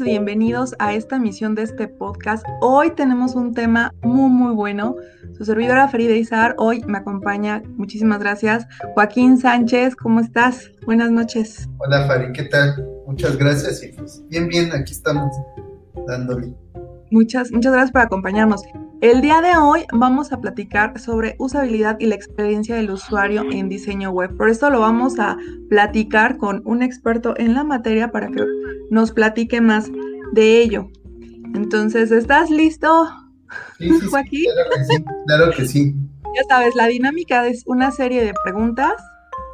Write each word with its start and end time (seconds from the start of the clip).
bienvenidos 0.00 0.74
a 0.78 0.94
esta 0.94 1.16
emisión 1.16 1.54
de 1.54 1.62
este 1.62 1.88
podcast. 1.88 2.46
Hoy 2.60 2.90
tenemos 2.92 3.34
un 3.34 3.54
tema 3.54 3.92
muy, 4.02 4.30
muy 4.30 4.54
bueno. 4.54 4.96
Su 5.36 5.44
servidora 5.44 5.88
Ferida 5.88 6.14
Izar 6.14 6.54
hoy 6.58 6.82
me 6.86 6.98
acompaña. 6.98 7.62
Muchísimas 7.76 8.20
gracias. 8.20 8.66
Joaquín 8.94 9.38
Sánchez, 9.38 9.96
¿cómo 9.96 10.20
estás? 10.20 10.70
Buenas 10.86 11.10
noches. 11.10 11.68
Hola, 11.78 12.06
Fari, 12.06 12.32
¿qué 12.32 12.44
tal? 12.44 12.86
Muchas 13.06 13.36
gracias 13.36 13.82
y 13.82 13.88
pues 13.88 14.22
bien, 14.28 14.48
bien, 14.48 14.72
aquí 14.72 14.92
estamos 14.92 15.34
dándole. 16.06 16.54
Muchas, 17.10 17.50
muchas 17.50 17.72
gracias 17.72 17.92
por 17.92 18.02
acompañarnos. 18.02 18.62
El 19.00 19.22
día 19.22 19.40
de 19.40 19.56
hoy 19.56 19.86
vamos 19.94 20.30
a 20.30 20.42
platicar 20.42 21.00
sobre 21.00 21.34
usabilidad 21.38 21.96
y 22.00 22.06
la 22.06 22.16
experiencia 22.16 22.76
del 22.76 22.90
usuario 22.90 23.50
en 23.50 23.70
diseño 23.70 24.10
web. 24.10 24.36
Por 24.36 24.50
esto 24.50 24.68
lo 24.68 24.80
vamos 24.80 25.18
a 25.18 25.38
platicar 25.70 26.36
con 26.36 26.60
un 26.66 26.82
experto 26.82 27.32
en 27.38 27.54
la 27.54 27.64
materia 27.64 28.10
para 28.10 28.28
que 28.28 28.44
nos 28.90 29.12
platique 29.12 29.62
más 29.62 29.90
de 30.32 30.60
ello. 30.60 30.90
Entonces, 31.54 32.12
¿estás 32.12 32.50
listo, 32.50 33.08
Joaquín? 34.10 34.44
claro 34.54 34.70
que 34.76 34.84
sí, 34.84 35.04
claro 35.26 35.50
que 35.50 35.66
sí. 35.66 35.94
Ya 36.36 36.42
sabes, 36.46 36.74
la 36.74 36.86
dinámica 36.86 37.46
es 37.46 37.62
una 37.66 37.92
serie 37.92 38.22
de 38.22 38.34
preguntas 38.44 38.92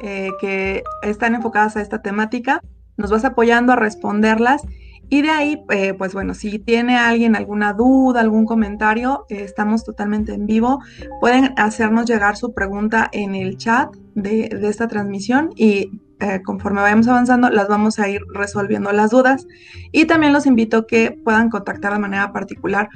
eh, 0.01 0.29
que 0.41 0.83
están 1.03 1.35
enfocadas 1.35 1.77
a 1.77 1.81
esta 1.81 2.01
temática. 2.01 2.61
Nos 2.97 3.11
vas 3.11 3.23
apoyando 3.23 3.71
a 3.71 3.77
responderlas 3.77 4.61
y 5.09 5.21
de 5.21 5.29
ahí, 5.29 5.63
eh, 5.69 5.93
pues 5.93 6.13
bueno, 6.13 6.33
si 6.33 6.59
tiene 6.59 6.97
alguien 6.97 7.35
alguna 7.35 7.73
duda, 7.73 8.19
algún 8.19 8.45
comentario, 8.45 9.25
estamos 9.29 9.85
totalmente 9.85 10.33
en 10.33 10.45
vivo. 10.45 10.79
Pueden 11.21 11.53
hacernos 11.57 12.05
llegar 12.05 12.35
su 12.35 12.53
pregunta 12.53 13.09
en 13.13 13.33
el 13.33 13.57
chat 13.57 13.95
de, 14.15 14.49
esta 14.63 14.87
transmisión 14.89 15.51
y 15.55 15.91
eh, 16.19 16.41
conforme 16.43 16.81
vayamos 16.81 17.07
avanzando, 17.07 17.49
las 17.49 17.69
vamos 17.69 17.99
a 17.99 18.09
ir 18.09 18.21
resolviendo 18.33 18.91
las 18.91 19.11
dudas. 19.11 19.47
Y 19.93 20.05
también 20.05 20.33
los 20.33 20.45
invito 20.45 20.77
a 20.77 20.87
que 20.87 21.11
puedan 21.23 21.49
contactar 21.49 21.93
de 21.93 21.99
manera 21.99 22.33
particular 22.33 22.89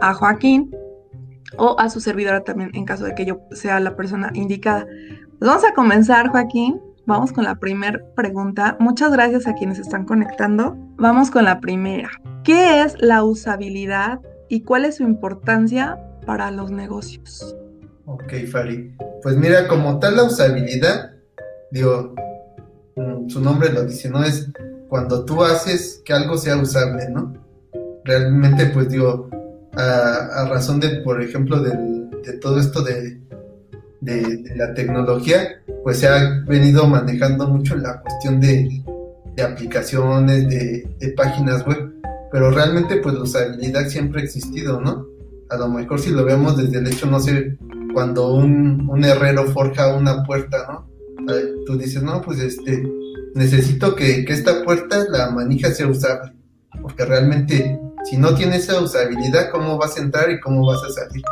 a 0.00 0.14
Joaquín 0.14 0.70
o 1.58 1.78
a 1.78 1.90
su 1.90 2.00
servidora 2.00 2.44
también 2.44 2.70
en 2.74 2.84
caso 2.84 3.04
de 3.04 3.14
que 3.14 3.26
yo 3.26 3.40
sea 3.50 3.78
la 3.80 3.94
persona 3.94 4.30
indicada. 4.32 4.86
Pues 5.38 5.48
vamos 5.48 5.64
a 5.64 5.74
comenzar, 5.74 6.28
Joaquín. 6.28 6.80
Vamos 7.08 7.32
con 7.32 7.44
la 7.44 7.54
primera 7.54 8.02
pregunta. 8.14 8.76
Muchas 8.80 9.10
gracias 9.10 9.46
a 9.46 9.54
quienes 9.54 9.78
están 9.78 10.04
conectando. 10.04 10.76
Vamos 10.98 11.30
con 11.30 11.46
la 11.46 11.58
primera. 11.58 12.10
¿Qué 12.44 12.82
es 12.82 12.96
la 13.00 13.24
usabilidad 13.24 14.20
y 14.50 14.60
cuál 14.60 14.84
es 14.84 14.96
su 14.96 15.04
importancia 15.04 15.98
para 16.26 16.50
los 16.50 16.70
negocios? 16.70 17.56
Ok, 18.04 18.34
Fari. 18.52 18.94
Pues 19.22 19.38
mira, 19.38 19.68
como 19.68 19.98
tal 19.98 20.16
la 20.16 20.24
usabilidad, 20.24 21.12
digo, 21.70 22.14
mm, 22.96 23.30
su 23.30 23.40
nombre 23.40 23.72
lo 23.72 23.86
dice, 23.86 24.10
¿no? 24.10 24.22
Es 24.22 24.50
cuando 24.90 25.24
tú 25.24 25.42
haces 25.42 26.02
que 26.04 26.12
algo 26.12 26.36
sea 26.36 26.58
usable, 26.58 27.08
¿no? 27.08 27.32
Realmente, 28.04 28.66
pues 28.66 28.90
digo, 28.90 29.30
a, 29.72 30.46
razón 30.50 30.78
de, 30.78 31.00
por 31.00 31.22
ejemplo, 31.22 31.58
de 31.62 32.32
todo 32.34 32.60
esto 32.60 32.82
de, 32.82 33.18
de, 34.00 34.44
la 34.56 34.74
tecnología, 34.74 35.60
pues 35.82 35.98
se 35.98 36.08
ha 36.08 36.42
venido 36.46 36.86
manejando 36.86 37.48
mucho 37.48 37.76
la 37.76 38.00
cuestión 38.00 38.40
de, 38.40 38.82
aplicaciones, 39.42 40.48
de, 40.48 41.14
páginas 41.16 41.64
web, 41.66 41.92
pero 42.30 42.50
realmente 42.50 42.96
pues 42.96 43.14
la 43.14 43.22
usabilidad 43.22 43.88
siempre 43.88 44.20
ha 44.20 44.24
existido, 44.24 44.80
¿no? 44.80 45.06
A 45.50 45.56
lo 45.56 45.68
mejor 45.68 46.00
si 46.00 46.10
lo 46.10 46.24
vemos 46.24 46.56
desde 46.56 46.78
el 46.78 46.86
hecho, 46.86 47.06
no 47.06 47.20
sé, 47.20 47.56
cuando 47.92 48.34
un, 48.34 49.04
herrero 49.04 49.44
forja 49.46 49.94
una 49.96 50.24
puerta, 50.24 50.66
¿no? 50.68 50.88
Tú 51.66 51.76
dices, 51.76 52.02
no, 52.02 52.20
pues 52.22 52.40
este, 52.40 52.82
necesito 53.34 53.94
que, 53.94 54.24
que 54.24 54.32
esta 54.32 54.64
puerta, 54.64 55.06
la 55.08 55.30
manija 55.30 55.70
sea 55.70 55.86
usable, 55.86 56.32
porque 56.82 57.04
realmente 57.04 57.78
si 58.04 58.16
no 58.16 58.34
tiene 58.34 58.56
esa 58.56 58.80
usabilidad, 58.80 59.50
¿cómo 59.50 59.76
vas 59.76 59.96
a 59.96 60.02
entrar 60.02 60.30
y 60.30 60.40
cómo 60.40 60.66
vas 60.66 60.82
a 60.84 60.90
salir? 60.90 61.22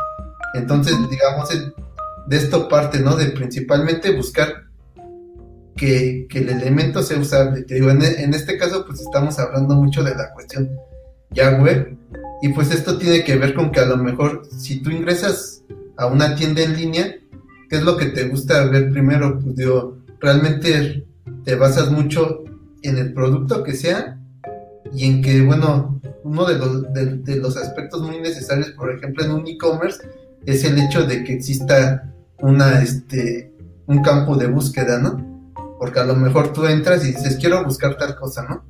Entonces, 0.53 0.95
digamos, 1.09 1.49
de 2.27 2.37
esto 2.37 2.67
parte, 2.67 2.99
¿no? 2.99 3.15
De 3.15 3.27
principalmente 3.27 4.15
buscar 4.15 4.67
que, 5.75 6.27
el 6.29 6.49
elemento 6.49 7.01
sea 7.01 7.19
usable. 7.19 7.63
Te 7.63 7.75
digo, 7.75 7.89
en, 7.89 8.01
en, 8.01 8.33
este 8.33 8.57
caso, 8.57 8.85
pues 8.85 8.99
estamos 8.99 9.39
hablando 9.39 9.75
mucho 9.75 10.03
de 10.03 10.15
la 10.15 10.33
cuestión 10.33 10.69
ya 11.31 11.57
web. 11.61 11.95
Y 12.41 12.49
pues 12.49 12.71
esto 12.71 12.97
tiene 12.97 13.23
que 13.23 13.37
ver 13.37 13.53
con 13.53 13.71
que 13.71 13.79
a 13.79 13.85
lo 13.85 13.97
mejor 13.97 14.43
si 14.55 14.81
tú 14.81 14.91
ingresas 14.91 15.63
a 15.97 16.07
una 16.07 16.35
tienda 16.35 16.61
en 16.61 16.75
línea, 16.75 17.15
¿qué 17.69 17.77
es 17.77 17.83
lo 17.83 17.97
que 17.97 18.07
te 18.07 18.27
gusta 18.27 18.65
ver 18.65 18.91
primero? 18.91 19.39
Pues 19.39 19.55
digo, 19.55 19.97
realmente 20.19 21.05
te 21.43 21.55
basas 21.55 21.89
mucho 21.91 22.43
en 22.83 22.97
el 22.97 23.13
producto 23.13 23.63
que 23.63 23.73
sea 23.73 24.19
y 24.93 25.05
en 25.05 25.21
que, 25.21 25.41
bueno, 25.41 25.99
uno 26.23 26.45
de 26.45 26.57
los, 26.57 26.93
de 26.93 27.35
los 27.37 27.57
aspectos 27.57 28.01
muy 28.01 28.19
necesarios, 28.19 28.71
por 28.71 28.93
ejemplo, 28.93 29.25
en 29.25 29.31
un 29.31 29.47
e-commerce, 29.47 29.99
es 30.45 30.63
el 30.63 30.77
hecho 30.77 31.05
de 31.05 31.23
que 31.23 31.33
exista 31.33 32.13
una, 32.41 32.81
este, 32.81 33.53
un 33.87 34.01
campo 34.01 34.35
de 34.35 34.47
búsqueda, 34.47 34.99
¿no? 34.99 35.53
Porque 35.79 35.99
a 35.99 36.05
lo 36.05 36.15
mejor 36.15 36.53
tú 36.53 36.65
entras 36.65 37.03
y 37.03 37.13
dices, 37.13 37.37
quiero 37.39 37.63
buscar 37.63 37.97
tal 37.97 38.15
cosa, 38.15 38.43
¿no? 38.43 38.65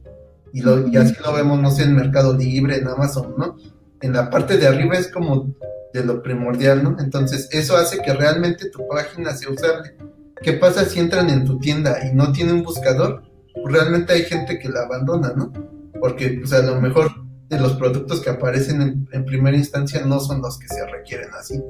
Y, 0.54 0.62
lo, 0.62 0.88
y 0.88 0.98
así 0.98 1.14
lo 1.24 1.34
vemos, 1.34 1.60
no 1.60 1.72
sé, 1.72 1.84
en 1.84 1.96
Mercado 1.96 2.34
Libre, 2.36 2.78
en 2.78 2.88
Amazon, 2.88 3.36
¿no? 3.38 3.58
En 4.02 4.14
la 4.14 4.30
parte 4.30 4.58
de 4.58 4.68
arriba 4.68 4.96
es 4.96 5.12
como 5.12 5.54
de 5.94 6.04
lo 6.04 6.22
primordial, 6.22 6.84
¿no? 6.84 6.96
Entonces, 7.00 7.50
eso 7.52 7.76
hace 7.76 8.02
que 8.02 8.14
realmente 8.14 8.70
tu 8.70 8.88
página 8.88 9.34
sea 9.34 9.50
usable. 9.50 9.96
¿Qué 10.42 10.54
pasa 10.54 10.86
si 10.86 11.00
entran 11.00 11.30
en 11.30 11.46
tu 11.46 11.58
tienda 11.58 11.98
y 12.06 12.16
no 12.16 12.32
tiene 12.32 12.54
un 12.54 12.64
buscador? 12.64 13.24
Pues 13.54 13.74
realmente 13.74 14.14
hay 14.14 14.24
gente 14.24 14.60
que 14.60 14.70
la 14.70 14.82
abandona, 14.82 15.34
¿no? 15.36 15.52
Porque, 16.00 16.38
pues 16.40 16.54
a 16.54 16.62
lo 16.62 16.80
mejor 16.80 17.12
de 17.50 17.60
los 17.60 17.74
productos 17.74 18.22
que 18.22 18.30
aparecen 18.30 19.08
en, 19.12 19.26
primera 19.26 19.56
instancia 19.56 20.06
no 20.06 20.20
son 20.20 20.42
los 20.42 20.60
que 20.60 20.68
se 20.68 20.86
requieren 20.86 21.30
así. 21.40 21.62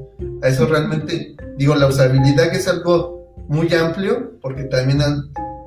A 0.42 0.48
eso 0.48 0.66
realmente, 0.66 1.36
digo, 1.58 1.76
la 1.76 1.88
usabilidad 1.88 2.54
es 2.54 2.68
algo 2.68 3.36
muy 3.48 3.72
amplio 3.74 4.34
porque 4.42 4.64
también 4.64 5.00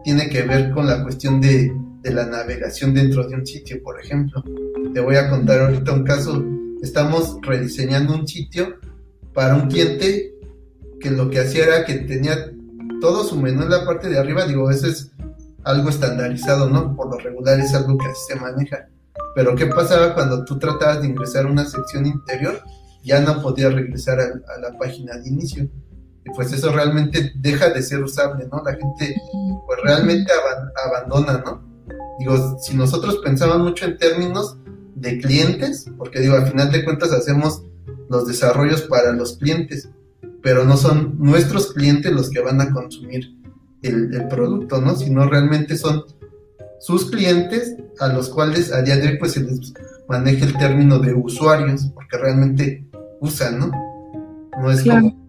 tiene 0.03 0.28
que 0.28 0.43
ver 0.43 0.72
con 0.72 0.87
la 0.87 1.03
cuestión 1.03 1.41
de, 1.41 1.72
de, 2.03 2.12
la 2.12 2.26
navegación 2.26 2.93
dentro 2.93 3.28
de 3.28 3.37
un 3.37 3.47
sitio, 3.47 3.81
por 3.82 4.00
ejemplo. 4.00 4.43
Te 4.93 5.00
voy 5.00 5.16
a 5.16 5.31
contar 5.31 5.60
ahorita 5.60 5.93
un 5.93 6.04
caso. 6.04 6.44
Estamos 6.82 7.38
rediseñando 7.42 8.15
un 8.15 8.27
sitio 8.27 8.77
para 9.32 9.54
un 9.54 9.69
cliente 9.69 10.34
que 10.98 11.10
lo 11.10 11.31
que 11.31 11.41
hacía 11.41 11.65
era 11.65 11.84
que 11.84 11.94
tenía 11.94 12.50
todo 13.00 13.25
su 13.25 13.37
menú 13.37 13.62
en 13.62 13.71
la 13.71 13.84
parte 13.84 14.09
de 14.09 14.19
arriba. 14.19 14.44
Digo, 14.47 14.71
eso 14.71 14.88
es 14.88 15.12
algo 15.62 15.88
estandarizado, 15.88 16.69
¿no? 16.69 16.97
Por 16.97 17.10
lo 17.10 17.19
regular 17.19 17.60
es 17.60 17.75
algo 17.75 17.97
que 17.97 18.06
se 18.27 18.34
maneja 18.37 18.88
pero 19.35 19.55
¿qué 19.55 19.67
pasaba 19.67 20.15
cuando 20.15 20.45
tú 20.45 20.59
tratabas 20.59 21.03
de 21.03 21.09
ingresar 21.09 21.47
a 21.47 21.51
una 21.51 21.65
sección 21.65 22.07
interior? 22.07 22.61
Ya 23.03 23.21
no 23.21 23.41
podías 23.41 23.73
regresar 23.73 24.21
a, 24.21 24.61
la 24.61 24.77
página 24.79 25.17
de 25.17 25.29
inicio. 25.29 25.65
Y 26.25 26.31
pues 26.35 26.53
eso 26.53 26.71
realmente 26.73 27.33
deja 27.37 27.71
de 27.71 27.83
ser 27.83 28.03
usable, 28.03 28.47
¿no? 28.51 28.63
La 28.63 28.73
gente 28.73 29.17
pues 29.67 29.79
realmente 29.83 30.31
abandona, 30.87 31.43
¿no? 31.45 31.71
Digo, 32.19 32.59
si 32.61 32.77
nosotros 32.77 33.21
pensamos 33.25 33.59
mucho 33.61 33.87
en 33.87 33.97
términos 33.97 34.59
de 34.95 35.19
clientes, 35.19 35.87
porque 35.97 36.21
digo, 36.21 36.35
al 36.35 36.47
final 36.47 36.71
de 36.71 36.85
cuentas 36.85 37.13
hacemos 37.13 37.65
los 38.11 38.27
desarrollos 38.27 38.83
para 38.83 39.13
los 39.13 39.39
clientes, 39.39 39.89
pero 40.43 40.65
no 40.65 40.77
son 40.77 41.15
nuestros 41.19 41.73
clientes 41.73 42.13
los 42.13 42.29
que 42.29 42.41
van 42.41 42.61
a 42.61 42.71
consumir 42.71 43.35
el, 43.83 44.15
el 44.15 44.29
producto, 44.29 44.81
¿no? 44.81 44.95
Sino 44.95 45.27
realmente 45.27 45.79
son 45.79 46.05
sus 46.81 47.11
clientes 47.11 47.77
a 48.01 48.09
los 48.09 48.31
cuales 48.31 48.73
a 48.73 48.83
día 48.83 48.97
de 48.97 49.09
hoy 49.09 49.19
pues 49.19 49.33
se 49.33 49.41
les 49.41 49.73
maneja 50.09 50.47
el 50.47 50.57
término 50.57 50.99
de 50.99 51.13
usuarios 51.13 51.87
porque 51.95 52.17
realmente 52.17 52.85
usan, 53.21 53.59
¿no? 53.59 53.71
No 54.61 54.71
es 54.71 54.83
como 54.83 55.21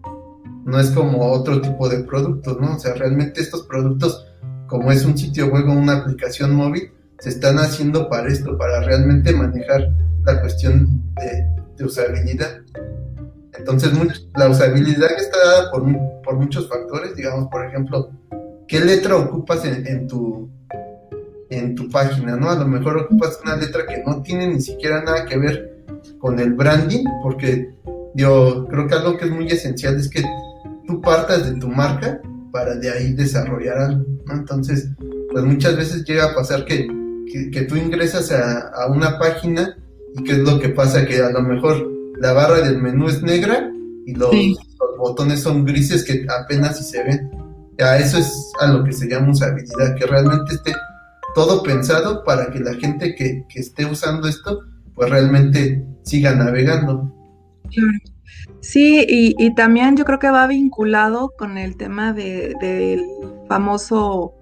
no 0.64 0.78
es 0.78 0.90
como 0.90 1.30
otro 1.32 1.60
tipo 1.60 1.88
de 1.88 2.04
productos, 2.04 2.58
¿no? 2.60 2.76
O 2.76 2.78
sea, 2.78 2.94
realmente 2.94 3.40
estos 3.40 3.64
productos 3.66 4.26
como 4.66 4.90
es 4.90 5.04
un 5.04 5.18
sitio 5.18 5.48
web 5.48 5.68
o 5.68 5.72
una 5.72 5.98
aplicación 5.98 6.54
móvil 6.54 6.90
se 7.18 7.28
están 7.28 7.58
haciendo 7.58 8.08
para 8.08 8.28
esto, 8.28 8.56
para 8.56 8.80
realmente 8.80 9.32
manejar 9.32 9.90
la 10.24 10.40
cuestión 10.40 11.02
de, 11.16 11.84
usabilidad. 11.84 12.60
Entonces, 13.58 13.90
la 14.36 14.48
usabilidad 14.48 15.10
está 15.18 15.36
dada 15.36 15.70
por, 15.72 15.82
por, 16.22 16.36
muchos 16.36 16.68
factores, 16.68 17.16
digamos, 17.16 17.48
por 17.48 17.66
ejemplo, 17.66 18.12
¿qué 18.68 18.78
letra 18.78 19.16
ocupas 19.16 19.64
en 19.64 20.06
tu 20.06 20.48
en 21.52 21.74
tu 21.74 21.88
página, 21.88 22.36
¿no? 22.36 22.50
A 22.50 22.56
lo 22.56 22.66
mejor 22.66 22.96
ocupas 22.96 23.38
una 23.44 23.56
letra 23.56 23.86
que 23.86 24.02
no 24.04 24.22
tiene 24.22 24.48
ni 24.48 24.60
siquiera 24.60 25.02
nada 25.02 25.26
que 25.26 25.36
ver 25.36 25.84
con 26.18 26.38
el 26.38 26.54
branding, 26.54 27.04
porque 27.22 27.70
yo 28.14 28.66
creo 28.68 28.86
que 28.86 28.94
algo 28.94 29.16
que 29.16 29.26
es 29.26 29.30
muy 29.30 29.46
esencial 29.48 29.96
es 29.96 30.08
que 30.08 30.22
tú 30.86 31.00
partas 31.00 31.50
de 31.50 31.58
tu 31.58 31.68
marca 31.68 32.20
para 32.50 32.74
de 32.74 32.90
ahí 32.90 33.12
desarrollar 33.12 33.78
algo, 33.78 34.04
¿no? 34.26 34.34
Entonces, 34.34 34.88
pues 35.30 35.44
muchas 35.44 35.76
veces 35.76 36.04
llega 36.04 36.26
a 36.26 36.34
pasar 36.34 36.64
que, 36.64 36.86
que, 37.50 37.62
tú 37.62 37.76
ingresas 37.76 38.30
a, 38.32 38.86
una 38.88 39.18
página 39.18 39.76
y 40.14 40.22
qué 40.24 40.32
es 40.32 40.38
lo 40.38 40.58
que 40.58 40.68
pasa, 40.70 41.06
que 41.06 41.22
a 41.22 41.30
lo 41.30 41.42
mejor 41.42 41.90
la 42.18 42.32
barra 42.32 42.60
del 42.60 42.80
menú 42.80 43.08
es 43.08 43.22
negra 43.22 43.70
y 44.04 44.14
los, 44.14 44.32
los 44.34 44.98
botones 44.98 45.40
son 45.40 45.64
grises 45.64 46.04
que 46.04 46.26
apenas 46.28 46.78
si 46.78 46.84
se 46.84 47.02
ven. 47.02 47.30
Ya 47.78 47.96
eso 47.96 48.18
es 48.18 48.52
a 48.60 48.66
lo 48.66 48.84
que 48.84 48.92
se 48.92 49.08
llama 49.08 49.30
usabilidad, 49.30 49.94
que 49.96 50.06
realmente 50.06 50.54
esté 50.54 50.72
todo 51.34 51.62
pensado 51.62 52.24
para 52.24 52.50
que 52.50 52.60
la 52.60 52.74
gente 52.74 53.14
que, 53.14 53.44
esté 53.54 53.86
usando 53.86 54.28
esto, 54.28 54.60
pues 54.94 55.10
realmente 55.10 55.84
siga 56.02 56.34
navegando. 56.34 57.12
Sí, 58.60 59.04
y, 59.08 59.54
también 59.54 59.96
yo 59.96 60.04
creo 60.04 60.18
que 60.18 60.30
va 60.30 60.46
vinculado 60.46 61.32
con 61.36 61.58
el 61.58 61.76
tema 61.76 62.12
del 62.12 63.04
famoso 63.48 64.34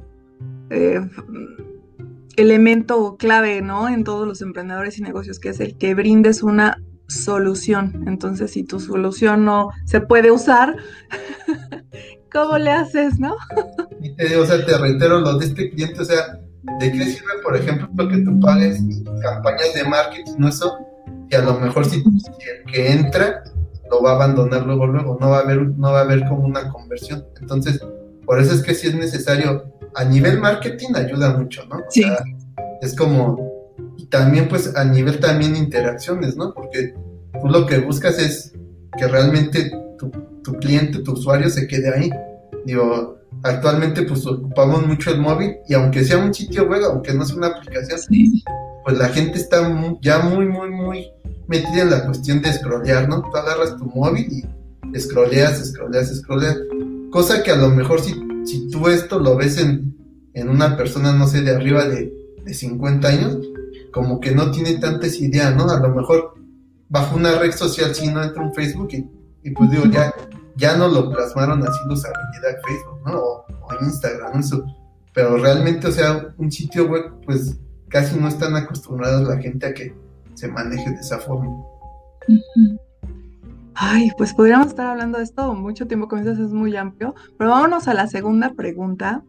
eh, 0.71 1.01
elemento 2.37 3.17
clave, 3.17 3.63
¿no? 3.63 3.89
En 3.89 4.05
todos 4.05 4.27
los 4.27 4.43
emprendedores 4.43 4.99
y 4.99 5.03
negocios, 5.03 5.39
que 5.39 5.51
es 5.51 5.61
el 5.61 5.77
que 5.77 5.95
brindes 5.95 6.43
una 6.43 6.77
solución. 7.09 8.05
Entonces, 8.07 8.53
si 8.53 8.63
tu 8.63 8.81
solución 8.81 9.45
no 9.45 9.71
se 9.85 10.01
puede 10.01 10.31
usar, 10.31 10.77
¿cómo 12.33 12.59
le 12.59 12.71
haces, 12.71 13.19
no? 13.19 13.35
y 14.01 14.15
te 14.15 14.37
o 14.37 14.47
sea, 14.47 14.65
te 14.65 14.77
reitero 14.79 15.21
lo 15.21 15.39
de 15.39 15.47
este 15.47 15.71
cliente, 15.71 16.01
o 16.01 16.05
sea, 16.05 16.41
¿de 16.79 16.93
qué 16.93 17.05
sirve, 17.05 17.43
por 17.43 17.57
ejemplo, 17.57 18.09
que 18.09 18.19
tú 18.19 18.39
pagues 18.41 18.81
campañas 19.23 19.75
de 19.75 19.85
marketing, 19.85 20.33
no 20.39 20.49
eso? 20.49 20.79
Y 21.29 21.35
a 21.35 21.43
lo 21.43 21.59
mejor 21.59 21.85
si, 21.85 21.97
el 21.99 22.73
que 22.73 22.93
entra 22.93 23.45
lo 23.91 24.03
va 24.03 24.13
a 24.13 24.15
abandonar 24.17 24.65
luego, 24.65 24.87
luego, 24.87 25.19
no 25.21 25.31
va 25.31 25.39
a 25.39 25.41
haber, 25.41 25.69
no 25.69 25.93
va 25.93 26.01
a 26.01 26.03
haber 26.03 26.27
como 26.29 26.45
una 26.45 26.69
conversión. 26.69 27.25
Entonces, 27.41 27.81
por 28.25 28.41
eso 28.41 28.55
es 28.55 28.63
que 28.63 28.75
sí 28.75 28.89
es 28.89 28.95
necesario, 28.95 29.75
a 29.95 30.05
nivel 30.05 30.39
marketing 30.39 30.95
ayuda 30.95 31.37
mucho, 31.37 31.65
¿no? 31.67 31.81
sí. 31.89 32.05
es 32.81 32.95
como, 32.95 33.75
y 33.97 34.07
también 34.07 34.49
pues 34.49 34.77
a 34.77 34.85
nivel 34.85 35.19
también 35.19 35.57
interacciones, 35.57 36.37
¿no? 36.37 36.55
Porque 36.55 36.95
tú 37.41 37.49
lo 37.49 37.67
que 37.67 37.79
buscas 37.79 38.19
es 38.19 38.53
que 38.97 39.09
realmente 39.09 39.73
tu, 39.99 40.11
tu 40.43 40.55
cliente, 40.55 41.01
tu 41.01 41.13
usuario 41.13 41.51
se 41.51 41.67
quede 41.67 41.93
ahí. 41.93 42.11
Digo, 42.65 43.20
actualmente 43.43 44.03
pues 44.03 44.27
ocupamos 44.27 44.87
mucho 44.87 45.11
el 45.11 45.21
móvil 45.21 45.57
y 45.69 45.75
aunque 45.75 46.05
sea 46.05 46.19
un 46.19 46.33
sitio 46.35 46.69
web, 46.69 46.83
aunque 46.85 47.15
no 47.15 47.25
sea 47.25 47.37
una 47.37 47.49
aplicación, 47.49 47.99
pues 48.85 48.99
la 48.99 49.09
gente 49.09 49.39
está 49.39 49.61
ya 50.01 50.21
muy, 50.21 50.47
muy, 50.47 50.71
muy 50.71 51.07
metida 51.47 51.83
en 51.83 51.91
la 51.91 52.05
cuestión 52.05 52.41
de 52.43 52.53
scrollear, 52.53 53.09
¿no? 53.09 53.23
Tú 53.23 53.37
agarras 53.37 53.77
tu 53.77 53.85
móvil 53.87 54.27
y 54.31 55.01
scrolleas, 55.01 55.65
scrolleas, 55.65 56.15
scrolleas. 56.17 56.59
Cosa 57.11 57.43
que 57.43 57.51
a 57.51 57.57
lo 57.57 57.71
mejor 57.71 58.01
si, 58.01 58.15
si 58.45 58.69
tú 58.69 58.89
esto 58.89 59.19
lo 59.19 59.37
ves 59.37 59.59
en, 59.59 59.97
en 60.35 60.49
una 60.49 60.77
persona, 60.77 61.13
no 61.13 61.27
sé, 61.27 61.43
de 61.43 61.55
arriba 61.55 61.85
de, 61.85 62.13
de 62.45 62.55
50 62.55 63.09
años, 63.09 63.39
como 63.93 64.21
que 64.21 64.33
no 64.33 64.51
tiene 64.51 64.75
tantas 64.75 65.21
ideas, 65.21 65.55
¿no? 65.57 65.69
A 65.69 65.81
lo 65.81 65.95
mejor 65.95 66.35
bajo 66.89 67.17
una 67.17 67.39
red 67.39 67.53
social 67.53 67.95
si 67.95 68.09
no 68.09 68.23
entra 68.23 68.43
un 68.43 68.55
Facebook 68.55 68.89
y, 68.93 69.07
y 69.43 69.51
pues 69.51 69.71
digo, 69.71 69.85
ya 69.87 70.13
ya 70.57 70.77
no 70.77 70.89
lo 70.89 71.11
plasmaron 71.11 71.63
así 71.63 71.79
la 71.87 71.95
usabilidad 71.95 72.61
Facebook, 72.67 73.01
¿no? 73.07 73.19
O, 73.19 73.45
Instagram, 73.83 74.41
eso. 74.41 74.65
Pero 75.15 75.37
realmente, 75.37 75.87
o 75.87 75.93
sea, 75.93 76.35
un 76.39 76.51
sitio 76.51 76.89
web, 76.89 77.13
pues 77.25 77.57
casi 77.89 78.19
no 78.19 78.29
están 78.29 78.57
acostumbrados 78.57 79.29
la 79.29 79.39
gente 79.39 79.67
a 79.67 79.75
que 79.75 79.95
se 80.35 80.49
maneje 80.49 80.91
de 80.91 80.97
esa 80.97 81.19
forma. 81.19 81.51
Ay, 83.75 84.11
pues 84.19 84.35
podríamos 84.35 84.69
estar 84.69 84.87
hablando 84.87 85.19
de 85.19 85.25
esto 85.25 85.55
mucho 85.55 85.87
tiempo, 85.87 86.09
como 86.09 86.23
dices, 86.23 86.39
es 86.39 86.53
muy 86.53 86.77
amplio, 86.77 87.15
pero 87.39 87.51
vámonos 87.51 87.89
a 87.89 87.95
la 87.95 88.07
segunda 88.09 88.53
pregunta, 88.55 89.23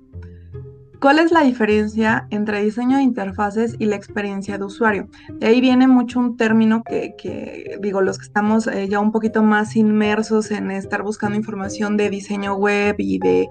¿Cuál 1.02 1.18
es 1.18 1.32
la 1.32 1.42
diferencia 1.42 2.28
entre 2.30 2.62
diseño 2.62 2.98
de 2.98 3.04
interfaces 3.04 3.76
y 3.80 3.88
la 3.88 3.96
experiencia 3.96 4.60
de 4.60 4.66
usuario? 4.66 5.10
De 5.40 5.48
ahí 5.48 5.60
viene 5.60 5.88
mucho 5.88 6.20
un 6.20 6.38
término 6.38 6.84
que, 6.84 7.76
digo, 7.82 8.02
los 8.02 8.20
que 8.20 8.26
estamos 8.26 8.68
eh, 8.68 8.88
ya 8.88 9.00
un 9.00 9.12
poquito 9.12 9.42
más 9.42 9.76
inmersos 9.76 10.52
en 10.52 10.70
estar 10.70 11.02
buscando 11.02 11.36
información 11.36 11.98
de 11.98 12.12
diseño 12.12 12.54
web 12.54 12.98
y 13.00 13.18
de 13.18 13.50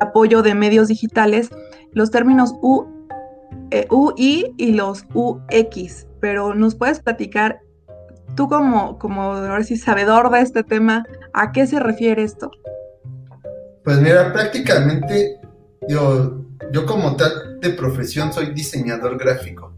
apoyo 0.00 0.42
de 0.42 0.54
medios 0.54 0.88
digitales, 0.88 1.48
los 1.92 2.10
términos 2.10 2.54
U, 2.60 2.84
eh, 3.70 3.86
UI 3.88 4.52
y 4.58 4.72
los 4.72 5.06
UX, 5.14 6.06
pero 6.20 6.54
nos 6.54 6.74
puedes 6.74 7.00
platicar, 7.00 7.60
tú 8.36 8.50
como, 8.50 8.98
como 8.98 9.22
ahora 9.32 9.64
sí, 9.64 9.78
sabedor 9.78 10.30
de 10.30 10.42
este 10.42 10.62
tema, 10.62 11.06
¿a 11.32 11.52
qué 11.52 11.66
se 11.66 11.80
refiere 11.80 12.22
esto? 12.22 12.50
Pues 13.82 13.98
mira, 13.98 14.30
prácticamente 14.30 15.40
yo 15.88 16.42
yo 16.72 16.86
como 16.86 17.16
tal 17.16 17.60
de 17.60 17.70
profesión 17.70 18.32
soy 18.32 18.52
diseñador 18.54 19.18
gráfico. 19.18 19.72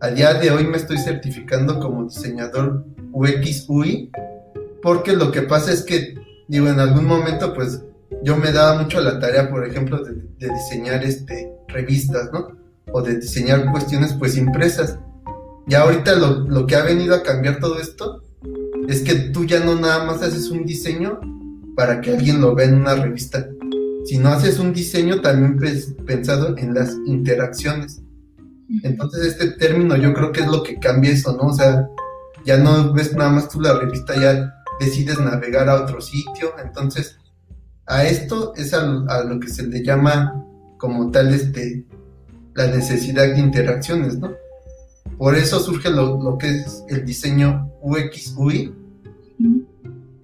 A 0.00 0.08
día 0.08 0.34
de 0.34 0.50
hoy 0.50 0.64
me 0.64 0.76
estoy 0.76 0.98
certificando 0.98 1.80
como 1.80 2.04
diseñador 2.04 2.84
UX 3.12 3.68
UI 3.68 4.10
porque 4.82 5.12
lo 5.12 5.30
que 5.30 5.42
pasa 5.42 5.72
es 5.72 5.82
que, 5.82 6.14
digo, 6.48 6.68
en 6.68 6.80
algún 6.80 7.04
momento 7.04 7.52
pues 7.52 7.82
yo 8.22 8.36
me 8.36 8.52
daba 8.52 8.80
mucho 8.80 9.00
la 9.00 9.18
tarea, 9.18 9.50
por 9.50 9.66
ejemplo, 9.66 10.02
de, 10.02 10.14
diseñar 10.38 11.04
este, 11.04 11.52
revistas, 11.68 12.30
¿no? 12.32 12.48
O 12.92 13.02
de 13.02 13.18
diseñar 13.18 13.70
cuestiones 13.70 14.14
pues 14.14 14.36
impresas. 14.36 14.98
Y 15.66 15.74
ahorita 15.74 16.14
lo, 16.14 16.40
lo 16.48 16.66
que 16.66 16.76
ha 16.76 16.82
venido 16.82 17.14
a 17.14 17.22
cambiar 17.22 17.60
todo 17.60 17.78
esto 17.78 18.22
es 18.88 19.02
que 19.02 19.14
tú 19.14 19.44
ya 19.44 19.60
no 19.60 19.74
nada 19.76 20.04
más 20.04 20.22
haces 20.22 20.50
un 20.50 20.64
diseño 20.64 21.20
para 21.76 22.00
que 22.00 22.10
alguien 22.10 22.40
lo 22.40 22.54
vea 22.54 22.66
en 22.66 22.74
una 22.76 22.94
revista 22.94 23.48
si 24.04 24.18
no 24.18 24.30
haces 24.30 24.58
un 24.58 24.72
diseño 24.72 25.20
también 25.20 25.58
pensado 26.06 26.56
en 26.56 26.74
las 26.74 26.96
interacciones. 27.06 28.02
Entonces 28.82 29.26
este 29.26 29.52
término 29.52 29.96
yo 29.96 30.12
creo 30.14 30.32
que 30.32 30.40
es 30.40 30.46
lo 30.46 30.62
que 30.62 30.78
cambia 30.78 31.10
eso, 31.10 31.36
¿no? 31.36 31.48
O 31.48 31.54
sea, 31.54 31.88
ya 32.44 32.56
no 32.56 32.92
ves 32.92 33.14
nada 33.14 33.30
más 33.30 33.48
tú 33.48 33.60
la 33.60 33.78
revista, 33.78 34.14
ya 34.14 34.54
decides 34.78 35.18
navegar 35.18 35.68
a 35.68 35.82
otro 35.82 36.00
sitio. 36.00 36.52
Entonces, 36.62 37.18
a 37.86 38.04
esto 38.04 38.54
es 38.56 38.72
a, 38.72 39.24
lo 39.24 39.40
que 39.40 39.48
se 39.48 39.64
le 39.64 39.82
llama 39.82 40.44
como 40.78 41.10
tal 41.10 41.34
este 41.34 41.84
la 42.54 42.66
necesidad 42.68 43.24
de 43.24 43.38
interacciones, 43.38 44.18
¿no? 44.18 44.32
Por 45.18 45.36
eso 45.36 45.60
surge 45.60 45.90
lo, 45.90 46.20
lo 46.22 46.38
que 46.38 46.48
es 46.48 46.84
el 46.88 47.04
diseño 47.04 47.70
UX 47.82 48.34
UI, 48.36 48.74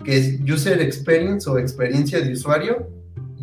que 0.05 0.17
es 0.17 0.41
User 0.41 0.81
Experience 0.81 1.49
o 1.49 1.59
experiencia 1.59 2.21
de 2.21 2.33
usuario, 2.33 2.89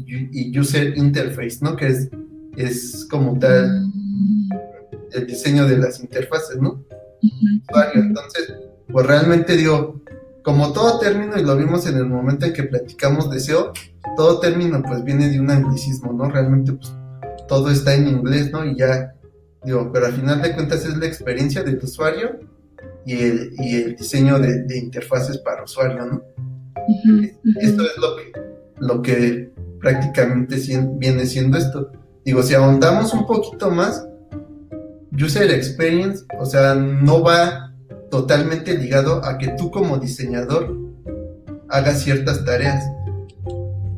y 0.05 0.57
user 0.57 0.97
interface, 0.97 1.59
¿no? 1.61 1.75
Que 1.75 1.87
es, 1.87 2.09
es 2.55 3.07
como 3.09 3.37
tal 3.39 3.91
el 5.13 5.27
diseño 5.27 5.67
de 5.67 5.77
las 5.77 5.99
interfaces, 5.99 6.59
¿no? 6.59 6.83
Entonces, 7.93 8.53
pues 8.91 9.05
realmente 9.05 9.55
digo, 9.55 10.01
como 10.43 10.73
todo 10.73 10.99
término, 10.99 11.39
y 11.39 11.43
lo 11.43 11.55
vimos 11.55 11.87
en 11.87 11.97
el 11.97 12.05
momento 12.05 12.45
en 12.45 12.53
que 12.53 12.63
platicamos 12.63 13.29
de 13.29 13.39
SEO, 13.39 13.71
todo 14.17 14.39
término 14.39 14.81
pues 14.83 15.03
viene 15.03 15.29
de 15.29 15.39
un 15.39 15.49
anglicismo, 15.49 16.11
¿no? 16.11 16.29
Realmente 16.29 16.73
pues 16.73 16.93
todo 17.47 17.71
está 17.71 17.95
en 17.95 18.07
inglés, 18.07 18.51
¿no? 18.51 18.65
Y 18.65 18.75
ya, 18.77 19.15
digo, 19.63 19.89
pero 19.93 20.07
al 20.07 20.13
final 20.13 20.41
de 20.41 20.53
cuentas 20.53 20.85
es 20.85 20.97
la 20.97 21.05
experiencia 21.05 21.63
del 21.63 21.77
usuario 21.77 22.39
y 23.05 23.13
el, 23.13 23.53
y 23.57 23.75
el 23.75 23.95
diseño 23.95 24.39
de, 24.39 24.77
interfaces 24.77 25.37
para 25.37 25.63
usuario, 25.63 26.05
¿no? 26.05 26.23
Esto 27.61 27.83
es 27.83 27.97
lo 27.97 28.15
que, 28.17 28.31
lo 28.79 29.01
que 29.01 29.51
prácticamente 29.83 30.55
viene 30.97 31.25
siendo 31.27 31.57
esto. 31.57 31.91
Digo, 32.25 32.41
si 32.41 32.55
ahondamos 32.55 33.13
un 33.13 33.27
poquito 33.27 33.69
más, 33.69 34.07
User 35.11 35.51
Experience, 35.51 36.23
o 36.39 36.45
sea, 36.45 36.73
no 36.73 37.21
va 37.21 37.73
totalmente 38.09 38.75
ligado 38.77 39.23
a 39.23 39.37
que 39.37 39.49
tú 39.49 39.69
como 39.69 39.97
diseñador 39.97 40.75
hagas 41.69 42.01
ciertas 42.01 42.43
tareas. 42.45 42.83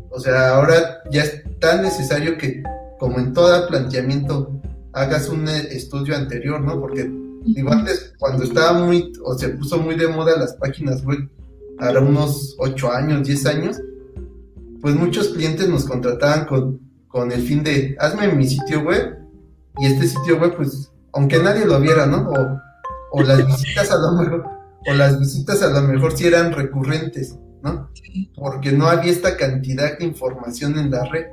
O 0.10 0.20
sea, 0.20 0.56
ahora 0.56 1.04
ya 1.12 1.24
es 1.24 1.44
tan 1.60 1.84
necesario 1.84 2.38
que, 2.38 2.64
como 3.00 3.20
en 3.20 3.34
todo 3.34 3.68
planteamiento, 3.68 4.60
hagas 4.92 5.30
un 5.30 5.48
estudio 5.48 6.16
anterior, 6.16 6.62
¿no? 6.62 6.80
Porque, 6.80 7.12
digo, 7.46 7.72
antes, 7.72 8.14
cuando 8.18 8.44
estaba 8.44 8.74
muy, 8.80 9.14
o 9.24 9.38
se 9.38 9.50
puso 9.50 9.78
muy 9.78 9.96
de 9.96 10.08
moda 10.08 10.36
las 10.38 10.54
páginas 10.56 11.06
web, 11.06 11.30
ahora 11.78 12.00
unos 12.00 12.56
8 12.58 12.92
años, 12.92 13.28
10 13.28 13.46
años, 13.46 13.82
pues 14.86 14.94
muchos 14.94 15.30
clientes 15.30 15.68
nos 15.68 15.86
contrataban 15.86 16.46
con, 16.46 16.80
con 17.08 17.32
el 17.32 17.42
fin 17.42 17.64
de, 17.64 17.96
hazme 18.00 18.28
mi 18.28 18.48
sitio 18.48 18.82
web 18.82 19.18
y 19.80 19.88
este 19.88 20.08
sitio 20.08 20.40
web, 20.40 20.56
pues, 20.56 20.92
aunque 21.12 21.40
nadie 21.40 21.66
lo 21.66 21.80
viera, 21.80 22.06
¿no? 22.06 22.30
O, 22.30 22.62
o 23.14 23.24
las 23.24 23.48
visitas 23.48 23.90
a 23.90 23.98
lo 23.98 24.12
mejor, 24.12 24.46
o 24.86 24.94
las 24.94 25.20
visitas 25.20 25.64
a 25.64 25.72
lo 25.72 25.88
mejor 25.88 26.16
sí 26.16 26.28
eran 26.28 26.52
recurrentes, 26.52 27.36
¿no? 27.64 27.90
Porque 28.36 28.74
no 28.74 28.86
había 28.86 29.12
esta 29.12 29.36
cantidad 29.38 29.98
de 29.98 30.06
información 30.06 30.78
en 30.78 30.92
la 30.92 31.04
red, 31.06 31.30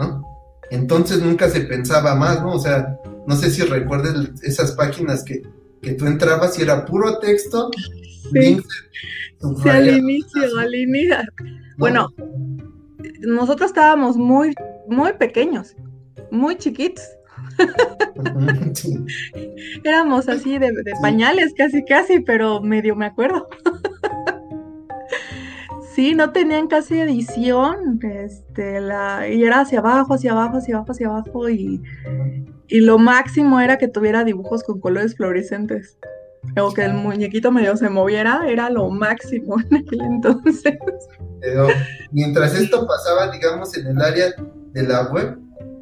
¿no? 0.00 0.24
Entonces 0.72 1.22
nunca 1.22 1.48
se 1.48 1.60
pensaba 1.60 2.16
más, 2.16 2.42
¿no? 2.42 2.54
O 2.54 2.58
sea, 2.58 2.98
no 3.24 3.36
sé 3.36 3.52
si 3.52 3.62
recuerdes 3.62 4.42
esas 4.42 4.72
páginas 4.72 5.22
que, 5.22 5.42
que 5.80 5.92
tú 5.92 6.08
entrabas 6.08 6.58
y 6.58 6.62
era 6.62 6.84
puro 6.84 7.20
texto, 7.20 7.70
sí. 8.32 8.60
sí, 9.62 9.68
al 9.68 9.96
inicio, 9.96 10.58
al 10.58 10.74
inicio. 10.74 11.18
Bueno, 11.78 12.08
nosotros 13.20 13.70
estábamos 13.70 14.16
muy, 14.16 14.54
muy 14.88 15.12
pequeños, 15.14 15.76
muy 16.30 16.56
chiquitos. 16.56 17.04
Éramos 19.84 20.28
así 20.28 20.58
de, 20.58 20.72
pañales, 21.00 21.54
casi, 21.56 21.84
casi, 21.84 22.20
pero 22.20 22.60
medio 22.60 22.96
me 22.96 23.06
acuerdo. 23.06 23.48
sí, 25.94 26.14
no 26.14 26.32
tenían 26.32 26.66
casi 26.66 26.98
edición, 26.98 28.00
este, 28.02 28.80
la, 28.80 29.28
y 29.28 29.44
era 29.44 29.60
hacia 29.60 29.80
abajo, 29.80 30.14
hacia 30.14 30.32
abajo, 30.32 30.58
hacia 30.58 30.76
abajo, 30.76 30.92
hacia 30.92 31.06
abajo, 31.08 31.48
y, 31.48 31.82
y 32.68 32.80
lo 32.80 32.98
máximo 32.98 33.60
era 33.60 33.78
que 33.78 33.88
tuviera 33.88 34.24
dibujos 34.24 34.62
con 34.62 34.80
colores 34.80 35.16
fluorescentes. 35.16 35.98
O 36.60 36.72
que 36.72 36.84
el 36.84 36.94
muñequito 36.94 37.52
medio 37.52 37.76
se 37.76 37.88
moviera, 37.88 38.48
era 38.48 38.70
lo 38.70 38.88
máximo 38.90 39.56
en 39.60 39.76
aquel 39.76 40.00
entonces. 40.00 40.78
Pero 41.40 41.68
mientras 42.12 42.54
esto 42.54 42.86
pasaba, 42.86 43.30
digamos, 43.30 43.76
en 43.76 43.86
el 43.88 44.00
área 44.00 44.34
de 44.72 44.82
la 44.82 45.10
web, 45.12 45.38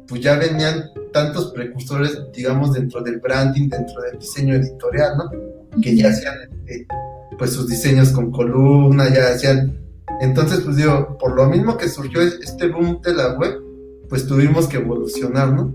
pues 0.07 0.21
ya 0.21 0.37
venían 0.37 0.91
tantos 1.13 1.51
precursores, 1.53 2.19
digamos, 2.33 2.73
dentro 2.73 3.01
del 3.01 3.19
branding, 3.19 3.69
dentro 3.69 4.01
del 4.01 4.19
diseño 4.19 4.55
editorial, 4.55 5.17
¿no? 5.17 5.81
Que 5.81 5.95
ya 5.95 6.09
hacían 6.09 6.35
este, 6.43 6.87
pues 7.37 7.51
sus 7.53 7.67
diseños 7.67 8.09
con 8.09 8.31
columna, 8.31 9.13
ya 9.13 9.29
hacían. 9.29 9.79
Entonces, 10.21 10.61
pues 10.61 10.77
digo, 10.77 11.17
por 11.17 11.35
lo 11.35 11.47
mismo 11.47 11.77
que 11.77 11.89
surgió 11.89 12.21
este 12.21 12.67
boom 12.67 13.01
de 13.01 13.13
la 13.13 13.33
web, 13.37 13.61
pues 14.09 14.27
tuvimos 14.27 14.67
que 14.67 14.77
evolucionar, 14.77 15.51
¿no? 15.51 15.73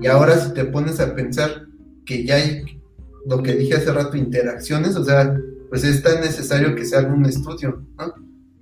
Y 0.00 0.06
ahora 0.06 0.38
si 0.38 0.52
te 0.52 0.64
pones 0.64 1.00
a 1.00 1.14
pensar 1.14 1.66
que 2.06 2.24
ya 2.24 2.36
hay 2.36 2.81
lo 3.26 3.42
que 3.42 3.54
dije 3.54 3.76
hace 3.76 3.92
rato, 3.92 4.16
interacciones, 4.16 4.96
o 4.96 5.04
sea, 5.04 5.36
pues 5.68 5.84
es 5.84 6.02
tan 6.02 6.20
necesario 6.20 6.74
que 6.74 6.84
se 6.84 6.96
haga 6.96 7.12
un 7.12 7.24
estudio, 7.26 7.82
¿no? 7.98 8.14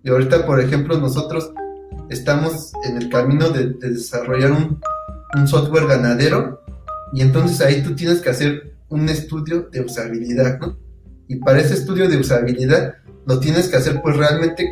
Y 0.03 0.11
ahorita, 0.11 0.47
por 0.47 0.61
ejemplo, 0.61 0.99
nosotros 0.99 1.53
estamos 2.09 2.73
en 2.89 2.97
el 2.97 3.09
camino 3.09 3.51
de, 3.51 3.75
desarrollar 3.75 4.53
un, 4.53 4.81
software 5.47 5.87
ganadero 5.87 6.61
y 7.13 7.21
entonces 7.21 7.61
ahí 7.61 7.83
tú 7.83 7.95
tienes 7.95 8.21
que 8.21 8.31
hacer 8.31 8.75
un 8.89 9.09
estudio 9.09 9.69
de 9.71 9.81
usabilidad, 9.81 10.59
¿no? 10.59 10.77
Y 11.29 11.37
para 11.37 11.61
ese 11.61 11.75
estudio 11.75 12.09
de 12.09 12.17
usabilidad 12.17 12.95
lo 13.27 13.39
tienes 13.39 13.69
que 13.69 13.77
hacer 13.77 14.01
pues 14.03 14.17
realmente 14.17 14.69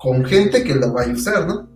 con 0.00 0.24
gente 0.24 0.64
que 0.64 0.74
lo 0.74 0.92
vaya 0.92 1.12
a 1.12 1.14
usar, 1.14 1.46
¿no? 1.46 1.68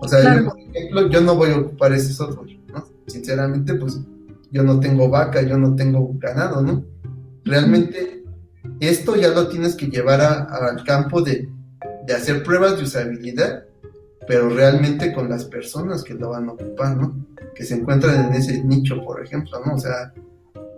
O 0.00 0.08
sea, 0.08 0.36
yo, 0.36 0.44
por 0.44 0.58
ejemplo, 0.58 1.08
yo 1.08 1.20
no 1.20 1.36
voy 1.36 1.50
a 1.50 1.58
ocupar 1.58 1.92
ese 1.92 2.12
software, 2.12 2.58
¿no? 2.72 2.84
Sinceramente, 3.06 3.74
pues 3.74 4.00
yo 4.50 4.62
no 4.64 4.80
tengo 4.80 5.08
vaca, 5.08 5.42
yo 5.42 5.56
no 5.56 5.76
tengo 5.76 6.10
ganado, 6.18 6.62
¿no? 6.62 6.84
Realmente 7.48 8.24
esto 8.80 9.16
ya 9.16 9.28
lo 9.28 9.48
tienes 9.48 9.74
que 9.74 9.86
llevar 9.86 10.20
al 10.20 10.84
campo 10.84 11.22
de, 11.22 11.48
hacer 12.14 12.42
pruebas 12.42 12.76
de 12.76 12.84
usabilidad 12.84 13.64
pero 14.28 14.50
realmente 14.50 15.14
con 15.14 15.30
las 15.30 15.46
personas 15.46 16.04
que 16.04 16.12
lo 16.12 16.28
van 16.30 16.50
a 16.50 16.52
ocupar, 16.52 16.94
¿no? 16.94 17.16
Que 17.54 17.64
se 17.64 17.74
encuentran 17.74 18.26
en 18.26 18.34
ese 18.34 18.62
nicho, 18.62 19.02
por 19.02 19.24
ejemplo, 19.24 19.58
¿no? 19.64 19.74
O 19.74 19.78
sea, 19.78 20.12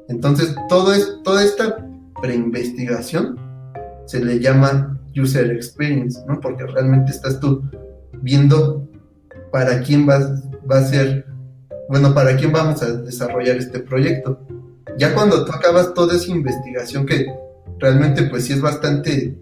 entonces 0.08 0.54
todo 0.68 0.94
es, 0.94 1.18
toda 1.24 1.42
esta 1.42 1.84
preinvestigación 2.22 3.36
se 4.06 4.24
le 4.24 4.38
llama 4.38 5.00
user 5.20 5.50
experience, 5.50 6.20
¿no? 6.28 6.38
Porque 6.40 6.64
realmente 6.64 7.10
estás 7.10 7.40
tú 7.40 7.68
viendo 8.22 8.88
para 9.50 9.80
quién 9.80 10.08
va, 10.08 10.40
va 10.70 10.78
a 10.78 10.84
ser, 10.84 11.26
bueno, 11.88 12.14
para 12.14 12.36
quién 12.36 12.52
vamos 12.52 12.80
a 12.84 12.92
desarrollar 12.92 13.56
este 13.56 13.80
proyecto. 13.80 14.46
Ya 14.98 15.14
cuando 15.14 15.44
tú 15.44 15.52
acabas 15.52 15.94
toda 15.94 16.16
esa 16.16 16.30
investigación 16.30 17.06
que 17.06 17.26
realmente 17.78 18.24
pues 18.24 18.44
sí 18.44 18.52
es 18.52 18.60
bastante 18.60 19.36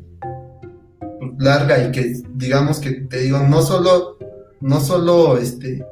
larga 1.38 1.84
y 1.84 1.92
que 1.92 2.20
digamos 2.34 2.80
que 2.80 2.92
te 2.92 3.20
digo, 3.20 3.38
no 3.40 3.62
solo, 3.62 4.18
no 4.60 4.80
solo 4.80 5.38
este, 5.38 5.84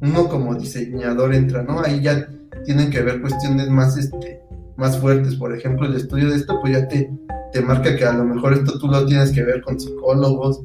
uno 0.00 0.28
como 0.28 0.54
diseñador 0.54 1.34
entra, 1.34 1.62
¿no? 1.62 1.80
Ahí 1.80 2.00
ya 2.02 2.28
tienen 2.64 2.90
que 2.90 3.02
ver 3.02 3.20
cuestiones 3.20 3.68
más, 3.68 3.96
este, 3.96 4.40
más 4.76 4.98
fuertes. 4.98 5.34
Por 5.36 5.54
ejemplo, 5.54 5.86
el 5.86 5.94
estudio 5.94 6.30
de 6.30 6.36
esto, 6.36 6.58
pues 6.60 6.74
ya 6.74 6.88
te, 6.88 7.10
te 7.52 7.60
marca 7.60 7.96
que 7.96 8.04
a 8.04 8.12
lo 8.12 8.24
mejor 8.24 8.54
esto 8.54 8.78
tú 8.78 8.88
lo 8.88 9.04
tienes 9.06 9.32
que 9.32 9.42
ver 9.42 9.62
con 9.62 9.78
psicólogos, 9.78 10.62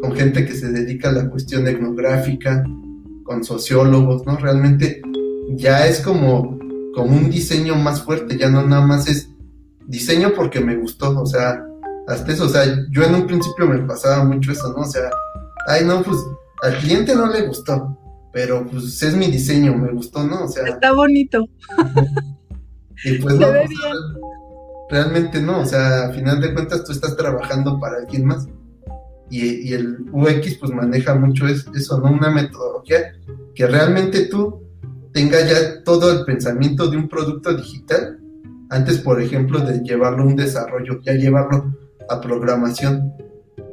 con 0.00 0.12
gente 0.12 0.44
que 0.46 0.54
se 0.54 0.70
dedica 0.70 1.10
a 1.10 1.12
la 1.12 1.28
cuestión 1.28 1.66
etnográfica, 1.66 2.64
con 3.24 3.44
sociólogos, 3.44 4.24
¿no? 4.26 4.36
Realmente 4.36 5.02
ya 5.50 5.86
es 5.86 6.00
como, 6.00 6.58
como 6.94 7.16
un 7.16 7.30
diseño 7.30 7.74
más 7.76 8.02
fuerte, 8.02 8.38
ya 8.38 8.48
no 8.48 8.66
nada 8.66 8.86
más 8.86 9.08
es 9.08 9.28
diseño 9.86 10.32
porque 10.34 10.60
me 10.60 10.76
gustó, 10.76 11.20
o 11.20 11.26
sea, 11.26 11.64
hasta 12.06 12.32
eso, 12.32 12.44
o 12.44 12.48
sea, 12.48 12.64
yo 12.90 13.02
en 13.02 13.14
un 13.14 13.26
principio 13.26 13.66
me 13.66 13.78
pasaba 13.80 14.24
mucho 14.24 14.52
eso, 14.52 14.72
¿no? 14.72 14.82
O 14.82 14.86
sea, 14.86 15.10
ay, 15.66 15.84
no, 15.84 16.02
pues 16.02 16.18
al 16.62 16.78
cliente 16.78 17.14
no 17.14 17.26
le 17.26 17.46
gustó, 17.46 17.98
pero 18.32 18.66
pues 18.66 19.02
es 19.02 19.14
mi 19.14 19.30
diseño, 19.30 19.76
me 19.76 19.92
gustó, 19.92 20.24
¿no? 20.24 20.44
O 20.44 20.48
sea. 20.48 20.64
Está 20.64 20.92
bonito. 20.92 21.44
Y 23.04 23.18
pues 23.18 23.34
no, 23.34 23.48
realmente 24.88 25.40
no, 25.40 25.60
o 25.60 25.66
sea, 25.66 26.06
a 26.06 26.12
final 26.12 26.40
de 26.40 26.54
cuentas 26.54 26.84
tú 26.84 26.92
estás 26.92 27.16
trabajando 27.16 27.78
para 27.78 27.98
alguien 27.98 28.24
más. 28.24 28.46
Y, 29.30 29.72
el 29.72 30.06
UX 30.12 30.58
pues 30.58 30.72
maneja 30.72 31.14
mucho 31.14 31.46
eso, 31.46 32.00
¿no? 32.00 32.10
Una 32.12 32.30
metodología 32.30 33.14
que 33.54 33.66
realmente 33.66 34.26
tú 34.26 34.63
tengas 35.14 35.48
ya 35.48 35.84
todo 35.84 36.10
el 36.10 36.24
pensamiento 36.24 36.88
de 36.88 36.96
un 36.96 37.08
producto 37.08 37.56
digital 37.56 38.18
antes, 38.68 38.98
por 38.98 39.22
ejemplo, 39.22 39.60
de 39.60 39.78
llevarlo 39.78 40.24
a 40.24 40.26
un 40.26 40.34
desarrollo, 40.34 41.00
ya 41.02 41.12
llevarlo 41.12 41.72
a 42.10 42.20
programación. 42.20 43.14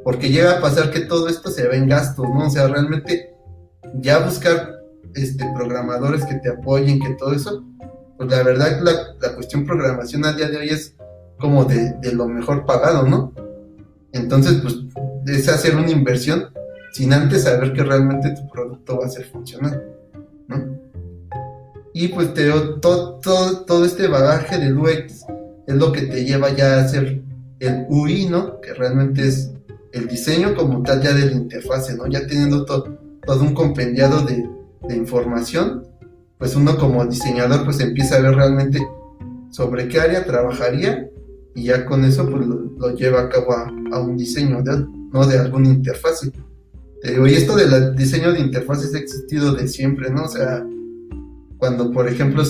Porque 0.04 0.30
llega 0.30 0.58
a 0.58 0.60
pasar 0.60 0.92
que 0.92 1.00
todo 1.00 1.28
esto 1.28 1.50
se 1.50 1.66
ve 1.66 1.76
en 1.76 1.88
gastos, 1.88 2.28
¿no? 2.28 2.46
O 2.46 2.50
sea, 2.50 2.68
realmente 2.68 3.34
ya 3.94 4.20
buscar 4.20 4.70
este, 5.14 5.44
programadores 5.54 6.24
que 6.24 6.36
te 6.36 6.48
apoyen, 6.48 7.00
que 7.00 7.14
todo 7.14 7.32
eso, 7.32 7.64
pues 8.16 8.30
la 8.30 8.44
verdad 8.44 8.80
la, 8.80 8.92
la 9.20 9.34
cuestión 9.34 9.66
programación 9.66 10.24
a 10.24 10.32
día 10.34 10.48
de 10.48 10.58
hoy 10.58 10.68
es 10.68 10.94
como 11.40 11.64
de, 11.64 11.92
de, 12.00 12.12
lo 12.12 12.28
mejor 12.28 12.64
pagado, 12.64 13.02
¿no? 13.02 13.32
Entonces, 14.12 14.60
pues 14.62 14.76
es 15.26 15.48
hacer 15.48 15.74
una 15.74 15.90
inversión 15.90 16.50
sin 16.92 17.12
antes 17.12 17.42
saber 17.42 17.72
que 17.72 17.82
realmente 17.82 18.30
tu 18.30 18.48
producto 18.48 19.00
va 19.00 19.06
a 19.06 19.10
ser 19.10 19.24
funcional, 19.24 19.82
¿no? 20.46 20.81
Y 21.94 22.08
pues 22.08 22.32
te, 22.34 22.50
todo, 22.80 23.20
todo, 23.20 23.64
todo 23.64 23.84
este 23.84 24.08
bagaje 24.08 24.58
de 24.58 24.72
UX 24.72 25.24
es 25.66 25.74
lo 25.74 25.92
que 25.92 26.02
te 26.02 26.24
lleva 26.24 26.50
ya 26.54 26.76
a 26.76 26.84
hacer 26.84 27.22
el 27.60 27.86
UI, 27.88 28.26
¿no? 28.26 28.60
Que 28.60 28.74
realmente 28.74 29.28
es 29.28 29.52
el 29.92 30.08
diseño 30.08 30.54
como 30.54 30.82
tal 30.82 31.02
ya 31.02 31.12
de 31.12 31.26
la 31.26 31.32
interfase, 31.32 31.94
¿no? 31.96 32.06
Ya 32.08 32.26
teniendo 32.26 32.64
todo 32.64 32.98
un 33.40 33.54
compendiado 33.54 34.24
de, 34.24 34.48
información, 34.90 35.86
pues 36.38 36.56
uno 36.56 36.76
como 36.76 37.06
diseñador 37.06 37.64
pues 37.64 37.78
empieza 37.78 38.16
a 38.16 38.20
ver 38.20 38.34
realmente 38.34 38.80
sobre 39.50 39.86
qué 39.86 40.00
área 40.00 40.26
trabajaría 40.26 41.08
y 41.54 41.64
ya 41.64 41.86
con 41.86 42.04
eso 42.04 42.28
pues 42.28 42.44
lo, 42.46 42.94
lleva 42.96 43.20
a 43.20 43.28
cabo 43.28 43.52
a, 43.52 44.00
un 44.00 44.16
diseño, 44.16 44.60
de, 44.62 44.84
¿no? 45.12 45.24
De 45.24 45.38
alguna 45.38 45.68
interfase. 45.68 46.32
y 47.04 47.32
esto 47.32 47.56
del 47.56 47.94
diseño 47.94 48.32
de 48.32 48.40
interfaces 48.40 48.92
ha 48.94 48.98
existido 48.98 49.54
de 49.54 49.68
siempre, 49.68 50.10
¿no? 50.10 50.24
O 50.24 50.28
sea, 50.28 50.66
cuando 51.62 51.92
por 51.92 52.08
ejemplo 52.08 52.42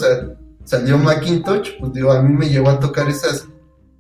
salió 0.65 0.97
Macintosh, 0.97 1.73
pues 1.79 1.93
digo, 1.93 2.13
a 2.13 2.23
mí 2.23 2.35
me 2.35 2.49
llevó 2.49 2.71
a 2.71 2.81
tocar 2.81 3.11
esas 3.11 3.47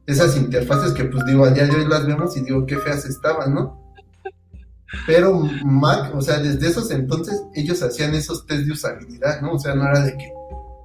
esas 0.07 0.38
interfaces 0.38 0.95
que 0.95 1.04
pues 1.04 1.26
digo, 1.26 1.45
a 1.45 1.50
día 1.50 1.66
de 1.66 1.76
hoy 1.76 1.87
las 1.87 2.07
vemos 2.07 2.35
y 2.38 2.40
digo 2.40 2.64
qué 2.64 2.78
feas 2.78 3.04
estaban, 3.04 3.52
¿no? 3.52 3.92
Pero 5.07 5.38
Mac, 5.66 6.14
o 6.14 6.23
sea, 6.23 6.38
desde 6.38 6.66
esos 6.66 6.90
entonces 6.90 7.42
ellos 7.54 7.83
hacían 7.83 8.14
esos 8.14 8.47
test 8.47 8.64
de 8.64 8.73
usabilidad, 8.73 9.42
¿no? 9.42 9.52
O 9.52 9.59
sea, 9.59 9.75
no 9.75 9.87
era 9.87 10.00
de 10.00 10.16
que, 10.16 10.33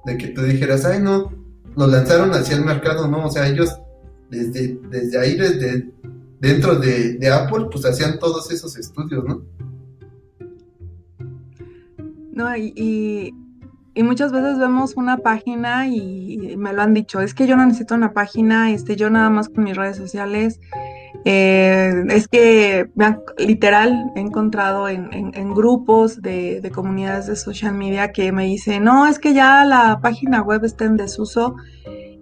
de 0.04 0.18
que 0.18 0.28
tú 0.28 0.42
dijeras, 0.42 0.84
ay, 0.84 1.00
no, 1.00 1.32
lo 1.74 1.86
lanzaron 1.86 2.30
hacia 2.32 2.56
el 2.56 2.66
mercado, 2.66 3.08
¿no? 3.08 3.24
O 3.24 3.30
sea, 3.30 3.48
ellos 3.48 3.80
desde, 4.28 4.78
desde 4.90 5.18
ahí, 5.18 5.38
desde 5.38 5.90
dentro 6.38 6.74
de, 6.76 7.14
de 7.14 7.32
Apple, 7.32 7.68
pues 7.72 7.86
hacían 7.86 8.18
todos 8.18 8.50
esos 8.50 8.76
estudios, 8.76 9.24
¿no? 9.24 9.42
No, 12.30 12.54
y 12.54 12.74
y 12.76 13.47
muchas 14.02 14.32
veces 14.32 14.58
vemos 14.58 14.96
una 14.96 15.18
página 15.18 15.88
y 15.88 16.56
me 16.56 16.72
lo 16.72 16.82
han 16.82 16.94
dicho, 16.94 17.20
es 17.20 17.34
que 17.34 17.46
yo 17.46 17.56
no 17.56 17.66
necesito 17.66 17.94
una 17.94 18.12
página, 18.12 18.70
este, 18.70 18.96
yo 18.96 19.10
nada 19.10 19.30
más 19.30 19.48
con 19.48 19.64
mis 19.64 19.76
redes 19.76 19.96
sociales. 19.96 20.60
Eh, 21.24 22.04
es 22.10 22.28
que 22.28 22.88
literal 23.38 24.12
he 24.14 24.20
encontrado 24.20 24.88
en, 24.88 25.54
grupos 25.54 26.22
de, 26.22 26.60
de, 26.60 26.70
comunidades 26.70 27.26
de 27.26 27.36
social 27.36 27.74
media 27.74 28.12
que 28.12 28.30
me 28.30 28.44
dicen, 28.44 28.84
no, 28.84 29.06
es 29.06 29.18
que 29.18 29.34
ya 29.34 29.64
la 29.64 30.00
página 30.00 30.42
web 30.42 30.64
está 30.64 30.84
en 30.84 30.96
desuso 30.96 31.56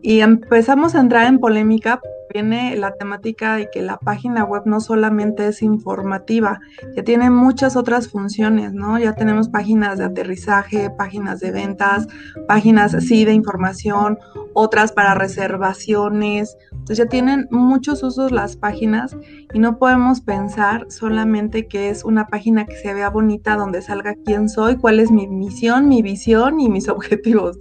y 0.02 0.21
empezamos 0.21 0.95
a 0.95 1.00
entrar 1.00 1.26
en 1.26 1.38
polémica 1.38 2.00
viene 2.33 2.76
la 2.76 2.95
temática 2.95 3.56
de 3.56 3.68
que 3.71 3.83
la 3.83 3.99
página 3.99 4.45
web 4.45 4.62
no 4.66 4.80
solamente 4.80 5.47
es 5.49 5.62
informativa, 5.62 6.61
ya 6.95 7.02
tiene 7.04 7.30
muchas 7.30 7.76
otras 7.76 8.09
funciones, 8.09 8.73
¿no? 8.73 8.99
Ya 8.99 9.14
tenemos 9.14 9.49
páginas 9.49 9.99
de 9.99 10.04
aterrizaje, 10.04 10.90
páginas 10.90 11.40
de 11.40 11.50
ventas, 11.50 12.09
páginas 12.47 12.95
así 12.95 13.25
de 13.25 13.33
información, 13.33 14.18
otras 14.54 14.92
para 14.92 15.14
reservaciones. 15.14 16.56
Entonces 16.73 16.99
ya 16.99 17.06
tienen 17.06 17.49
muchos 17.50 18.02
usos 18.02 18.33
las 18.33 18.56
páginas 18.56 19.16
y 19.52 19.59
no 19.59 19.78
podemos 19.78 20.21
pensar 20.21 20.87
solamente 20.88 21.66
que 21.68 21.90
es 21.90 22.04
una 22.04 22.26
página 22.28 22.66
que 22.66 22.76
se 22.76 22.95
vea 22.95 23.11
bonita 23.11 23.56
donde 23.56 23.83
salga 23.83 24.14
quién 24.25 24.49
soy, 24.49 24.76
cuál 24.76 25.00
es 25.00 25.11
mi 25.11 25.26
misión, 25.26 25.88
mi 25.88 26.02
visión 26.02 26.61
y 26.61 26.68
mis 26.68 26.88
objetivos, 26.97 27.59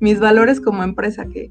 mis 0.00 0.20
valores 0.20 0.60
como 0.60 0.82
empresa, 0.82 1.26
que, 1.26 1.50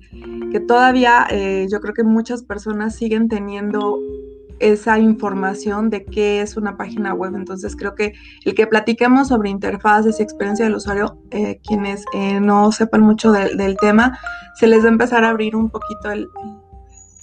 que 0.52 0.60
todavía 0.60 1.28
eh, 1.30 1.68
yo 1.72 1.80
creo 1.80 1.94
que 1.94 2.04
muchas 2.04 2.44
personas 2.44 2.96
siguen 2.96 3.30
teniendo 3.30 4.00
esa 4.60 5.00
información 5.00 5.90
de 5.90 6.06
qué 6.06 6.42
es 6.42 6.58
una 6.58 6.78
página 6.78 7.14
web. 7.14 7.36
Entonces 7.36 7.76
creo 7.76 7.96
que 7.96 8.14
el 8.46 8.56
que 8.56 8.68
platiquemos 8.68 9.28
sobre 9.28 9.50
interfaces 9.50 10.20
y 10.20 10.24
experiencia 10.24 10.66
del 10.66 10.76
usuario, 10.76 11.18
eh, 11.32 11.60
quienes 11.66 12.04
eh, 12.14 12.40
no 12.40 12.72
sepan 12.72 13.02
mucho 13.02 13.32
del 13.32 13.78
tema, 13.78 14.18
se 14.56 14.68
les 14.68 14.84
va 14.84 14.88
a 14.88 14.92
empezar 14.92 15.24
a 15.24 15.30
abrir 15.30 15.56
un 15.56 15.70
poquito 15.70 16.10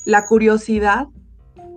la 0.05 0.25
curiosidad 0.27 1.07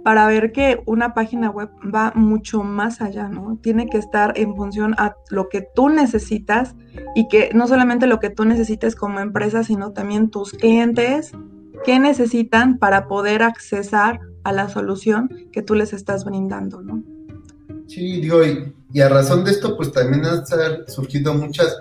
para 0.06 0.28
ver 0.28 0.52
que 0.52 0.84
una 0.86 1.16
página 1.16 1.50
web 1.50 1.72
va 1.84 2.12
mucho 2.14 2.62
más 2.62 3.02
allá, 3.02 3.28
¿no? 3.28 3.58
Tiene 3.64 3.88
que 3.88 3.98
estar 3.98 4.34
en 4.38 4.56
función 4.56 4.94
a 5.00 5.16
lo 5.32 5.50
que 5.50 5.68
tú 5.74 5.90
necesitas 5.90 6.76
y 7.16 7.28
que 7.28 7.50
no 7.56 7.68
solamente 7.68 8.06
lo 8.06 8.20
que 8.20 8.30
tú 8.30 8.46
necesites 8.46 8.96
como 8.96 9.20
empresa, 9.20 9.64
sino 9.64 9.94
también 9.94 10.30
tus 10.30 10.52
clientes, 10.52 11.32
qué 11.84 12.00
necesitan 12.00 12.78
para 12.78 13.08
poder 13.08 13.42
accesar 13.42 14.20
a 14.44 14.52
la 14.52 14.70
solución 14.70 15.28
que 15.52 15.64
tú 15.64 15.74
les 15.74 15.92
estás 15.92 16.24
brindando, 16.24 16.84
¿no? 16.84 17.04
Sí, 17.88 18.22
digo, 18.22 18.42
y, 18.46 19.02
a 19.02 19.10
razón 19.10 19.44
de 19.44 19.50
esto, 19.50 19.76
pues 19.76 19.92
también 19.92 20.24
han 20.24 20.46
surgido 20.86 21.34
muchas 21.34 21.76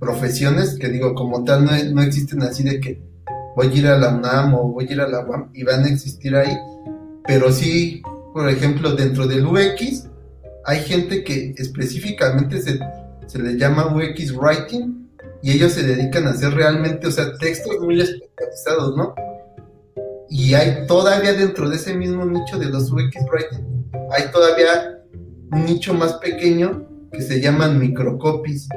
profesiones 0.00 0.76
que 0.76 0.88
digo, 0.88 1.14
como 1.14 1.44
tal, 1.44 1.64
no, 1.64 1.70
no 1.92 2.02
existen 2.02 2.42
así 2.42 2.64
de 2.64 2.80
que 2.80 3.00
voy 3.54 3.68
a 3.68 3.72
ir 3.72 3.86
a 3.86 3.96
la 3.96 4.12
UNAM 4.12 4.54
o 4.54 4.72
voy 4.72 4.88
a 4.88 4.92
ir 4.92 5.00
a 5.00 5.06
la 5.06 5.24
UAM 5.24 5.50
y 5.54 5.62
van 5.62 5.84
a 5.84 5.88
existir 5.88 6.34
ahí, 6.34 6.52
pero 7.26 7.52
sí, 7.52 8.02
por 8.32 8.48
ejemplo, 8.48 8.94
dentro 8.94 9.26
del 9.26 9.46
UX 9.46 10.08
hay 10.64 10.80
gente 10.80 11.24
que 11.24 11.54
específicamente 11.56 12.60
se, 12.60 12.78
se 13.26 13.38
le 13.38 13.56
llama 13.56 13.94
UX 13.94 14.32
Writing 14.36 15.08
y 15.42 15.52
ellos 15.52 15.72
se 15.72 15.82
dedican 15.82 16.26
a 16.26 16.30
hacer 16.30 16.52
realmente, 16.52 17.06
o 17.06 17.10
sea, 17.10 17.32
textos 17.38 17.80
muy 17.80 18.00
especializados, 18.00 18.96
¿no? 18.96 19.14
Y 20.28 20.54
hay 20.54 20.86
todavía 20.86 21.32
dentro 21.32 21.68
de 21.68 21.76
ese 21.76 21.94
mismo 21.94 22.24
nicho 22.24 22.58
de 22.58 22.66
los 22.66 22.90
UX 22.90 23.16
Writing, 23.32 23.90
hay 24.10 24.30
todavía 24.30 24.98
un 25.52 25.64
nicho 25.64 25.94
más 25.94 26.14
pequeño 26.14 26.86
que 27.12 27.22
se 27.22 27.40
llaman 27.40 27.78
microcopies 27.78 28.68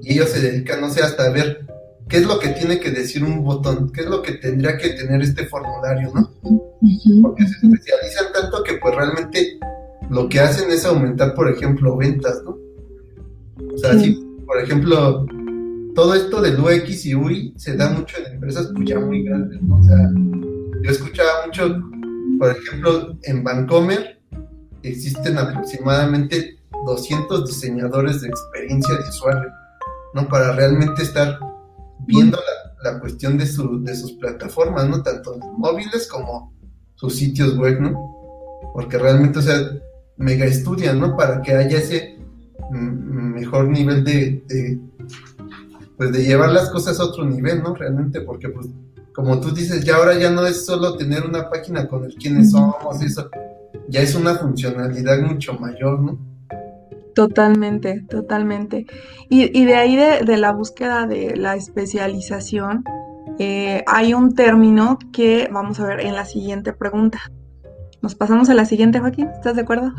y 0.00 0.14
ellos 0.14 0.30
se 0.30 0.40
dedican, 0.40 0.80
no 0.80 0.90
sé, 0.90 1.02
hasta 1.02 1.24
a 1.24 1.30
ver 1.30 1.66
qué 2.08 2.18
es 2.18 2.26
lo 2.26 2.38
que 2.38 2.48
tiene 2.48 2.80
que 2.80 2.90
decir 2.90 3.22
un 3.22 3.44
botón, 3.44 3.90
qué 3.92 4.02
es 4.02 4.06
lo 4.06 4.22
que 4.22 4.32
tendría 4.32 4.76
que 4.76 4.90
tener 4.90 5.20
este 5.22 5.46
formulario, 5.46 6.10
¿no? 6.14 6.30
Porque 7.22 7.46
se 7.46 7.66
especializan 7.66 8.32
tanto 8.32 8.62
que 8.62 8.74
pues 8.74 8.94
realmente 8.94 9.58
lo 10.10 10.28
que 10.28 10.40
hacen 10.40 10.70
es 10.70 10.84
aumentar, 10.84 11.34
por 11.34 11.50
ejemplo, 11.50 11.96
ventas, 11.96 12.42
¿no? 12.44 12.58
O 13.74 13.78
sea, 13.78 13.98
si, 13.98 14.12
por 14.46 14.58
ejemplo, 14.60 15.26
todo 15.94 16.14
esto 16.14 16.40
del 16.40 16.58
UX 16.58 17.06
y 17.06 17.14
UI 17.14 17.54
se 17.56 17.76
da 17.76 17.90
mucho 17.90 18.16
en 18.18 18.34
empresas 18.34 18.70
pues 18.74 18.88
ya 18.88 18.98
muy 18.98 19.22
grandes, 19.24 19.60
¿no? 19.62 19.78
O 19.78 19.82
sea, 19.84 20.10
yo 20.82 20.90
escuchaba 20.90 21.46
mucho, 21.46 21.82
por 22.38 22.50
ejemplo, 22.50 23.16
en 23.24 23.44
Vancomer 23.44 24.18
existen 24.82 25.36
aproximadamente 25.38 26.58
200 26.86 27.46
diseñadores 27.46 28.22
de 28.22 28.28
experiencia 28.28 28.94
de 28.94 29.08
usuario, 29.08 29.50
¿no? 30.14 30.28
Para 30.28 30.52
realmente 30.52 31.02
estar 31.02 31.38
viendo 32.06 32.38
la, 32.82 33.00
cuestión 33.00 33.36
de, 33.36 33.46
su, 33.46 33.82
de 33.82 33.94
sus 33.94 34.12
plataformas, 34.12 34.88
¿no? 34.88 35.02
Tanto 35.02 35.36
móviles 35.56 36.08
como 36.08 36.52
sus 36.94 37.16
sitios 37.16 37.56
web, 37.56 37.80
¿no? 37.80 38.14
Porque 38.72 38.98
realmente, 38.98 39.38
o 39.38 39.42
sea, 39.42 39.58
mega 40.16 40.44
estudian, 40.44 40.98
¿no? 40.98 41.16
Para 41.16 41.42
que 41.42 41.52
haya 41.52 41.78
ese 41.78 42.18
mejor 42.70 43.68
nivel 43.68 44.04
de, 44.04 44.80
pues 45.96 46.12
de 46.12 46.24
llevar 46.24 46.50
las 46.50 46.70
cosas 46.70 46.98
a 47.00 47.04
otro 47.04 47.24
nivel, 47.24 47.62
¿no? 47.62 47.74
Realmente, 47.74 48.20
porque 48.20 48.48
pues, 48.48 48.66
como 49.14 49.40
tú 49.40 49.52
dices, 49.52 49.84
ya 49.84 49.96
ahora 49.96 50.18
ya 50.18 50.30
no 50.30 50.46
es 50.46 50.64
solo 50.64 50.96
tener 50.96 51.24
una 51.24 51.48
página 51.48 51.88
con 51.88 52.04
el 52.04 52.14
quiénes 52.14 52.50
somos, 52.50 53.02
eso, 53.02 53.30
ya 53.88 54.00
es 54.00 54.14
una 54.14 54.34
funcionalidad 54.34 55.20
mucho 55.20 55.54
mayor, 55.54 56.00
¿no? 56.00 56.18
Totalmente, 57.18 58.02
totalmente. 58.08 58.86
Y, 59.28 59.64
de 59.64 59.74
ahí 59.74 59.96
de, 59.96 60.36
la 60.36 60.52
búsqueda 60.52 61.04
de 61.08 61.34
la 61.34 61.56
especialización, 61.56 62.84
eh, 63.40 63.82
hay 63.88 64.14
un 64.14 64.36
término 64.36 65.00
que 65.12 65.48
vamos 65.50 65.80
a 65.80 65.86
ver 65.86 65.98
en 65.98 66.14
la 66.14 66.24
siguiente 66.24 66.72
pregunta. 66.72 67.18
Nos 68.02 68.14
pasamos 68.14 68.50
a 68.50 68.54
la 68.54 68.66
siguiente, 68.66 69.00
Joaquín, 69.00 69.26
¿estás 69.34 69.56
de 69.56 69.62
acuerdo? 69.62 69.92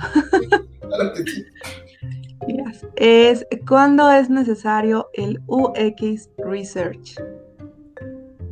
Es 2.95 3.45
¿cuándo 3.67 4.09
es 4.09 4.29
necesario 4.29 5.09
el 5.13 5.41
UX 5.45 6.29
Research? 6.37 7.15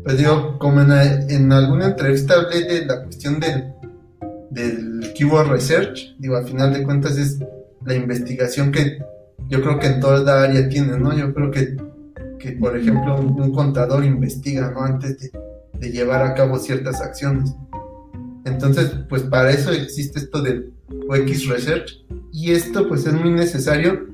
Pues 0.04 0.18
digo, 0.18 0.60
como 0.60 0.82
en, 0.82 1.52
alguna 1.54 1.86
entrevista 1.86 2.34
hablé 2.34 2.64
de 2.64 2.86
la 2.86 3.02
cuestión 3.04 3.40
del, 3.40 3.74
del 4.50 5.14
Keyword 5.14 5.48
Research, 5.48 6.18
digo, 6.20 6.36
al 6.36 6.46
final 6.46 6.74
de 6.74 6.84
cuentas 6.84 7.18
es 7.18 7.40
la 7.88 7.96
investigación 7.96 8.72
que 8.72 9.00
yo 9.48 9.62
creo 9.62 9.80
que 9.80 9.88
en 9.88 10.00
toda 10.02 10.44
área 10.44 10.68
tiene, 10.68 11.00
¿no? 11.00 11.18
Yo 11.18 11.34
creo 11.34 11.52
que, 11.52 11.78
que 12.38 12.52
por 12.52 12.78
ejemplo, 12.78 13.18
un, 13.20 13.54
contador 13.54 14.04
investiga, 14.04 14.72
¿no? 14.72 14.82
Antes 14.82 15.18
de, 15.20 15.32
de, 15.80 15.92
llevar 15.92 16.22
a 16.22 16.34
cabo 16.34 16.60
ciertas 16.60 17.02
acciones. 17.02 17.56
Entonces, 18.44 18.92
pues 19.08 19.24
para 19.24 19.52
eso 19.52 19.72
existe 19.72 20.20
esto 20.20 20.42
del 20.42 20.74
UX 21.10 21.48
Research 21.48 22.06
y 22.34 22.52
esto 22.52 22.88
pues 22.90 23.06
es 23.06 23.14
muy 23.14 23.32
necesario, 23.32 24.06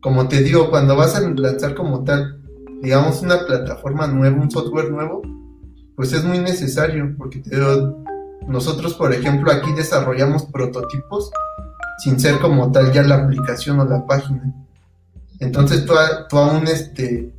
como 0.00 0.26
te 0.26 0.42
digo, 0.42 0.68
cuando 0.70 0.96
vas 0.96 1.14
a 1.14 1.20
lanzar 1.20 1.74
como 1.74 2.02
tal, 2.02 2.40
digamos, 2.82 3.22
una 3.22 3.46
plataforma 3.46 4.08
nueva, 4.08 4.36
un 4.36 4.50
software 4.50 4.90
nuevo, 4.90 5.22
pues 5.94 6.12
es 6.12 6.24
muy 6.24 6.40
necesario, 6.40 7.14
porque 7.16 7.38
te 7.38 7.56
nosotros, 8.48 8.94
por 8.94 9.12
ejemplo, 9.12 9.50
aquí 9.50 9.72
desarrollamos 9.72 10.44
prototipos 10.44 11.30
sin 11.98 12.18
ser 12.20 12.38
como 12.38 12.70
tal 12.72 12.92
ya 12.92 13.02
la 13.02 13.16
aplicación 13.16 13.80
o 13.80 13.84
la 13.84 14.06
página. 14.06 14.52
Entonces 15.40 15.84
tú 15.84 15.92
a, 15.94 16.26
tú 16.28 16.38
a 16.38 16.52
un 16.52 16.66
este 16.66 17.32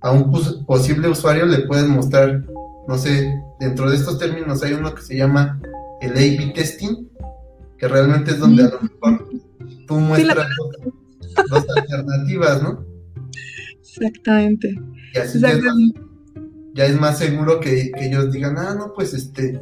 a 0.00 0.10
un 0.10 0.30
posible 0.66 1.08
usuario 1.08 1.46
le 1.46 1.60
puedes 1.60 1.86
mostrar, 1.86 2.44
no 2.86 2.98
sé, 2.98 3.34
dentro 3.58 3.90
de 3.90 3.96
estos 3.96 4.18
términos 4.18 4.62
hay 4.62 4.74
uno 4.74 4.94
que 4.94 5.02
se 5.02 5.16
llama 5.16 5.60
el 6.00 6.12
A-B 6.12 6.52
testing, 6.54 7.08
que 7.78 7.88
realmente 7.88 8.32
es 8.32 8.38
donde 8.38 8.64
a 8.64 8.68
lo 8.68 8.80
mejor 8.80 9.28
tú 9.86 9.94
muestras 9.98 10.46
dos, 11.50 11.64
alternativas, 11.76 12.62
¿no? 12.62 12.84
Exactamente. 13.80 14.74
Y 15.14 15.18
así 15.18 15.40
Ya, 15.40 15.50
es 15.50 15.62
más, 15.62 15.76
ya, 16.74 16.86
es 16.86 17.00
más, 17.00 17.18
seguro 17.18 17.60
que, 17.60 17.90
que, 17.90 18.06
ellos 18.06 18.30
digan, 18.30 18.58
ah, 18.58 18.74
no, 18.78 18.92
pues 18.92 19.14
este, 19.14 19.60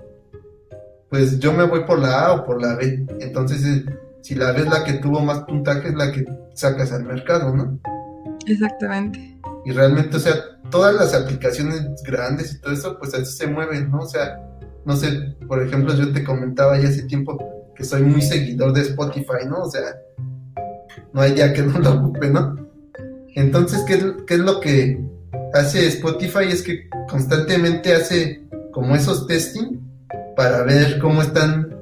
pues 1.09 1.38
yo 1.38 1.52
me 1.52 1.64
voy 1.64 1.85
por 1.85 1.98
la 1.98 2.26
A 2.26 2.33
o 2.33 2.44
por 2.44 2.61
la 2.61 2.74
B. 2.74 3.07
Entonces 3.20 3.64
eh, 3.64 3.85
si 4.24 4.34
la 4.34 4.52
ves 4.52 4.66
la 4.66 4.82
que 4.84 4.94
tuvo 4.94 5.20
más 5.20 5.40
puntaje 5.40 5.88
es 5.88 5.94
la 5.94 6.10
que 6.10 6.24
sacas 6.54 6.92
al 6.92 7.04
mercado, 7.04 7.54
¿no? 7.54 7.78
Exactamente. 8.46 9.38
Y 9.66 9.72
realmente, 9.72 10.16
o 10.16 10.20
sea, 10.20 10.34
todas 10.70 10.94
las 10.94 11.12
aplicaciones 11.12 12.02
grandes 12.02 12.54
y 12.54 12.60
todo 12.62 12.72
eso, 12.72 12.98
pues 12.98 13.12
así 13.12 13.37
se 13.37 13.46
mueven, 13.46 13.90
¿no? 13.90 13.98
O 13.98 14.06
sea, 14.06 14.40
no 14.87 14.96
sé, 14.96 15.37
por 15.46 15.62
ejemplo, 15.62 15.94
yo 15.94 16.10
te 16.10 16.24
comentaba 16.24 16.78
ya 16.78 16.88
hace 16.88 17.02
tiempo 17.02 17.38
que 17.76 17.84
soy 17.84 18.00
muy 18.00 18.22
seguidor 18.22 18.72
de 18.72 18.80
Spotify, 18.80 19.44
¿no? 19.46 19.58
O 19.58 19.70
sea, 19.70 19.94
no 21.12 21.20
hay 21.20 21.34
día 21.34 21.52
que 21.52 21.60
no 21.60 21.78
lo 21.78 21.92
ocupe, 21.92 22.30
¿no? 22.30 22.56
Entonces, 23.34 23.80
¿qué, 23.87 24.14
¿qué 24.26 24.34
es 24.34 24.40
lo 24.40 24.58
que 24.58 25.04
hace 25.52 25.87
Spotify? 25.88 26.44
Es 26.48 26.62
que 26.62 26.88
constantemente 27.10 27.94
hace 27.94 28.42
como 28.72 28.96
esos 28.96 29.26
testing 29.26 29.80
para 30.34 30.62
ver 30.62 30.98
cómo 30.98 31.20
están 31.20 31.73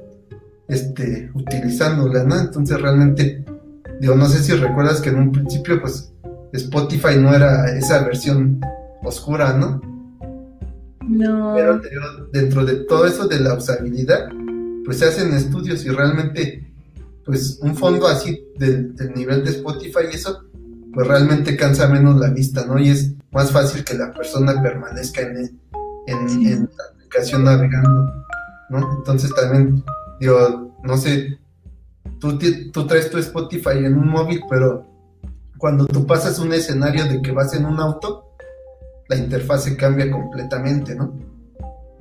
este, 0.67 1.29
utilizándola, 1.33 2.23
¿no? 2.23 2.39
Entonces 2.39 2.81
realmente, 2.81 3.43
digo, 3.99 4.15
no 4.15 4.27
sé 4.27 4.43
si 4.43 4.53
recuerdas 4.53 5.01
que 5.01 5.09
en 5.09 5.19
un 5.19 5.31
principio, 5.31 5.81
pues, 5.81 6.11
Spotify 6.53 7.17
no 7.17 7.33
era 7.33 7.75
esa 7.75 8.03
versión 8.03 8.61
oscura, 9.03 9.53
¿no? 9.53 9.81
No. 11.01 11.53
Pero 11.55 11.79
dentro 12.31 12.65
de 12.65 12.75
todo 12.85 13.05
eso 13.05 13.27
de 13.27 13.39
la 13.39 13.55
usabilidad, 13.55 14.29
pues 14.85 14.99
se 14.99 15.05
hacen 15.05 15.33
estudios 15.33 15.85
y 15.85 15.89
realmente, 15.89 16.71
pues, 17.25 17.59
un 17.61 17.75
fondo 17.75 18.07
así 18.07 18.45
del, 18.57 18.95
nivel 19.15 19.43
de 19.43 19.51
Spotify 19.51 20.05
y 20.11 20.15
eso, 20.15 20.43
pues 20.93 21.07
realmente 21.07 21.57
cansa 21.57 21.87
menos 21.87 22.19
la 22.19 22.29
vista, 22.29 22.65
¿no? 22.65 22.79
Y 22.79 22.89
es 22.89 23.13
más 23.31 23.51
fácil 23.51 23.83
que 23.83 23.95
la 23.95 24.13
persona 24.13 24.61
permanezca 24.61 25.21
en, 25.21 25.59
en 26.07 26.69
la 26.77 26.83
aplicación 26.93 27.43
navegando, 27.43 28.13
¿no? 28.69 28.97
Entonces 28.99 29.33
también 29.33 29.83
Digo, 30.23 30.73
no 30.85 30.95
sé, 30.95 31.37
tú, 32.17 32.39
tú 32.71 32.87
traes 32.87 33.09
tu 33.09 33.17
Spotify 33.17 33.79
en 33.79 33.97
un 33.97 34.07
móvil, 34.07 34.41
pero 34.49 34.87
cuando 35.57 35.85
tú 35.85 36.07
pasas 36.07 36.39
un 36.39 36.53
escenario 36.53 37.03
de 37.03 37.21
que 37.21 37.33
vas 37.33 37.53
en 37.53 37.65
un 37.65 37.77
auto, 37.77 38.33
la 39.09 39.17
interfase 39.17 39.75
cambia 39.75 40.09
completamente, 40.09 40.95
¿no? 40.95 41.13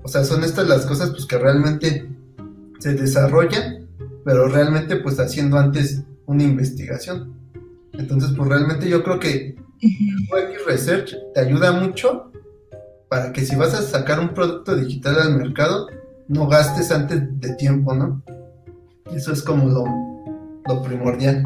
O 0.04 0.06
sea, 0.06 0.22
son 0.22 0.44
estas 0.44 0.68
las 0.68 0.86
cosas 0.86 1.10
pues 1.10 1.26
que 1.26 1.36
realmente 1.36 2.08
se 2.78 2.94
desarrollan, 2.94 3.88
pero 4.24 4.46
realmente 4.46 4.98
pues 4.98 5.18
haciendo 5.18 5.58
antes 5.58 6.04
una 6.26 6.44
investigación. 6.44 7.34
Entonces, 7.92 8.30
pues 8.36 8.48
realmente 8.48 8.88
yo 8.88 9.02
creo 9.02 9.18
que 9.18 9.56
UX 9.82 10.64
Research 10.64 11.16
te 11.34 11.40
ayuda 11.40 11.72
mucho 11.72 12.30
para 13.08 13.32
que 13.32 13.44
si 13.44 13.56
vas 13.56 13.74
a 13.74 13.82
sacar 13.82 14.20
un 14.20 14.32
producto 14.32 14.76
digital 14.76 15.18
al 15.18 15.36
mercado, 15.36 15.88
no 16.32 16.48
gastes 16.48 16.90
antes 16.90 17.22
de 17.40 17.54
tiempo, 17.56 17.94
¿no? 17.94 18.22
Eso 19.14 19.32
es 19.32 19.42
como 19.42 19.68
lo, 19.68 19.84
lo 20.66 20.82
primordial. 20.82 21.44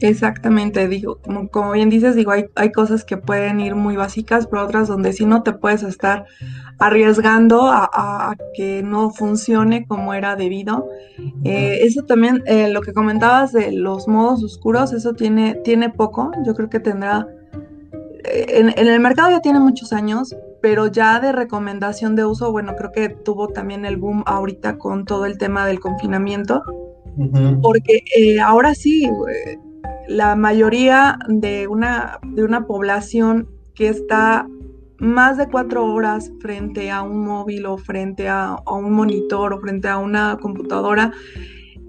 Exactamente, 0.00 0.88
digo, 0.88 1.20
como, 1.22 1.48
como 1.48 1.72
bien 1.72 1.88
dices, 1.88 2.16
digo, 2.16 2.32
hay, 2.32 2.46
hay 2.56 2.72
cosas 2.72 3.04
que 3.04 3.16
pueden 3.16 3.60
ir 3.60 3.76
muy 3.76 3.96
básicas, 3.96 4.48
pero 4.48 4.64
otras 4.64 4.88
donde 4.88 5.12
sí 5.12 5.24
no 5.24 5.44
te 5.44 5.52
puedes 5.52 5.84
estar 5.84 6.26
arriesgando 6.78 7.70
a, 7.70 8.34
que 8.54 8.82
no 8.82 9.10
funcione 9.10 9.86
como 9.86 10.12
era 10.12 10.34
debido. 10.34 10.88
Eh, 11.44 11.78
eso 11.82 12.02
también, 12.02 12.42
eh, 12.46 12.68
lo 12.68 12.80
que 12.80 12.92
comentabas 12.92 13.52
de 13.52 13.70
los 13.70 14.08
modos 14.08 14.42
oscuros, 14.42 14.92
eso 14.92 15.14
tiene, 15.14 15.54
tiene 15.62 15.88
poco, 15.88 16.32
yo 16.44 16.54
creo 16.54 16.68
que 16.68 16.80
tendrá, 16.80 17.28
eh, 18.24 18.46
en, 18.48 18.70
en, 18.76 18.88
el 18.88 18.98
mercado 18.98 19.30
ya 19.30 19.40
tiene 19.40 19.60
muchos 19.60 19.92
años, 19.92 20.34
pero 20.62 20.86
ya 20.86 21.20
de 21.20 21.32
recomendación 21.32 22.14
de 22.16 22.24
uso, 22.24 22.52
bueno, 22.52 22.74
creo 22.76 22.92
que 22.92 23.08
tuvo 23.08 23.48
también 23.48 23.84
el 23.84 23.96
boom 23.96 24.22
ahorita 24.26 24.78
con 24.78 25.04
todo 25.04 25.26
el 25.26 25.36
tema 25.36 25.66
del 25.66 25.80
confinamiento, 25.80 26.62
porque 27.60 28.02
ahora 28.42 28.74
sí 28.74 29.10
la 30.08 30.36
mayoría 30.36 31.18
de 31.28 31.66
una, 31.66 32.18
de 32.22 32.44
una 32.44 32.66
población 32.66 33.48
que 33.74 33.88
está 33.88 34.46
más 34.98 35.36
de 35.36 35.48
cuatro 35.48 35.84
horas 35.84 36.30
frente 36.40 36.90
a 36.90 37.02
un 37.02 37.24
móvil 37.24 37.66
o 37.66 37.76
frente 37.76 38.28
a, 38.28 38.56
un 38.66 38.92
monitor 38.92 39.52
o 39.52 39.60
frente 39.60 39.88
a 39.88 39.98
una 39.98 40.38
computadora, 40.40 41.12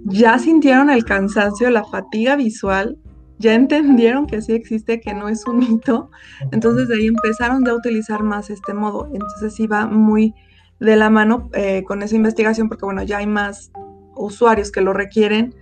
ya 0.06 0.40
sintieron 0.40 0.90
el 0.90 1.06
cansancio, 1.06 1.70
la 1.70 1.86
fatiga 1.86 2.36
visual, 2.36 2.98
ya 3.44 3.54
entendieron 3.54 4.26
que 4.26 4.42
sí 4.42 4.54
existe, 4.54 5.02
que 5.02 5.14
no 5.14 5.28
es 5.28 5.46
un 5.46 5.60
mito, 5.60 6.10
entonces 6.52 6.88
de 6.88 6.96
ahí 6.96 7.08
empezaron 7.08 7.68
a 7.68 7.76
utilizar 7.76 8.24
más 8.24 8.50
este 8.50 8.74
modo. 8.74 9.10
Entonces 9.14 9.54
sí 9.54 9.68
va 9.68 9.86
muy 9.86 10.34
de 10.80 10.96
la 10.96 11.10
mano 11.10 11.50
eh, 11.54 11.84
con 11.84 12.02
esa 12.02 12.16
investigación 12.16 12.70
porque 12.70 12.86
bueno, 12.86 13.04
ya 13.04 13.18
hay 13.18 13.28
más 13.28 13.72
usuarios 14.16 14.72
que 14.72 14.82
lo 14.82 14.94
requieren 14.94 15.54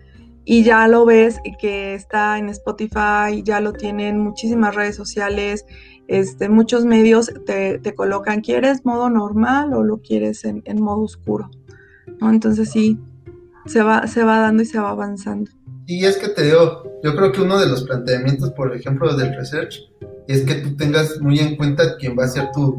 y 0.45 0.63
ya 0.63 0.87
lo 0.87 1.05
ves 1.05 1.39
que 1.59 1.93
está 1.93 2.37
en 2.37 2.49
Spotify, 2.49 3.43
ya 3.43 3.61
lo 3.61 3.73
tienen 3.73 4.19
muchísimas 4.19 4.75
redes 4.75 4.95
sociales, 4.95 5.65
este, 6.07 6.49
muchos 6.49 6.85
medios 6.85 7.31
te, 7.45 7.95
colocan, 7.95 8.41
¿quieres 8.41 8.85
modo 8.85 9.09
normal 9.09 9.73
o 9.73 9.83
lo 9.83 10.01
quieres 10.01 10.43
en, 10.45 10.63
modo 10.81 11.01
oscuro? 11.01 11.49
Entonces 12.21 12.71
sí, 12.71 12.99
se 13.65 13.81
va, 13.83 14.07
se 14.07 14.23
va 14.23 14.39
dando 14.39 14.63
y 14.63 14.65
se 14.65 14.79
va 14.79 14.89
avanzando. 14.89 15.51
Y 15.85 16.05
es 16.05 16.17
que 16.17 16.29
te 16.29 16.43
digo, 16.43 16.83
yo 17.03 17.15
creo 17.15 17.31
que 17.31 17.41
uno 17.41 17.59
de 17.59 17.67
los 17.67 17.83
planteamientos, 17.83 18.51
por 18.51 18.75
ejemplo, 18.75 19.15
del 19.15 19.35
research, 19.35 19.79
es 20.27 20.41
que 20.43 20.55
tú 20.55 20.75
tengas 20.75 21.19
muy 21.19 21.39
en 21.39 21.57
cuenta 21.57 21.97
quién 21.97 22.17
va 22.17 22.25
a 22.25 22.29
ser 22.29 22.49
tu, 22.53 22.77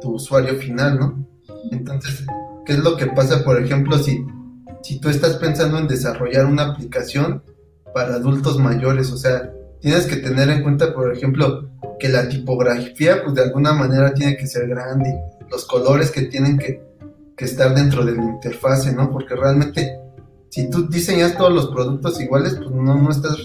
tu 0.00 0.14
usuario 0.14 0.54
final, 0.54 0.98
¿no? 0.98 1.28
Entonces, 1.70 2.24
¿qué 2.66 2.74
es 2.74 2.78
lo 2.78 2.96
que 2.96 3.06
pasa, 3.06 3.42
por 3.42 3.60
ejemplo, 3.60 3.98
si 3.98 4.24
si 4.82 4.98
tú 4.98 5.08
estás 5.08 5.36
pensando 5.36 5.78
en 5.78 5.86
desarrollar 5.86 6.46
una 6.46 6.64
aplicación 6.64 7.42
para 7.94 8.14
adultos 8.14 8.58
mayores, 8.58 9.12
o 9.12 9.16
sea, 9.16 9.52
tienes 9.80 10.06
que 10.06 10.16
tener 10.16 10.48
en 10.50 10.62
cuenta, 10.62 10.92
por 10.92 11.14
ejemplo, 11.14 11.70
que 11.98 12.08
la 12.08 12.28
tipografía, 12.28 13.22
pues 13.22 13.34
de 13.34 13.42
alguna 13.42 13.72
manera 13.72 14.12
tiene 14.12 14.36
que 14.36 14.46
ser 14.46 14.68
grande, 14.68 15.14
los 15.50 15.64
colores 15.66 16.10
que 16.10 16.22
tienen 16.22 16.58
que, 16.58 16.90
estar 17.38 17.74
dentro 17.74 18.04
de 18.04 18.14
la 18.14 18.22
interfase, 18.22 18.94
¿no? 18.94 19.10
Porque 19.10 19.34
realmente, 19.34 19.98
si 20.52 20.70
tú 20.70 20.86
diseñas 20.88 21.36
todos 21.36 21.52
los 21.52 21.66
productos 21.68 22.20
iguales, 22.20 22.54
pues 22.54 22.70
no, 22.70 22.94
no 22.94 23.10
estás 23.10 23.36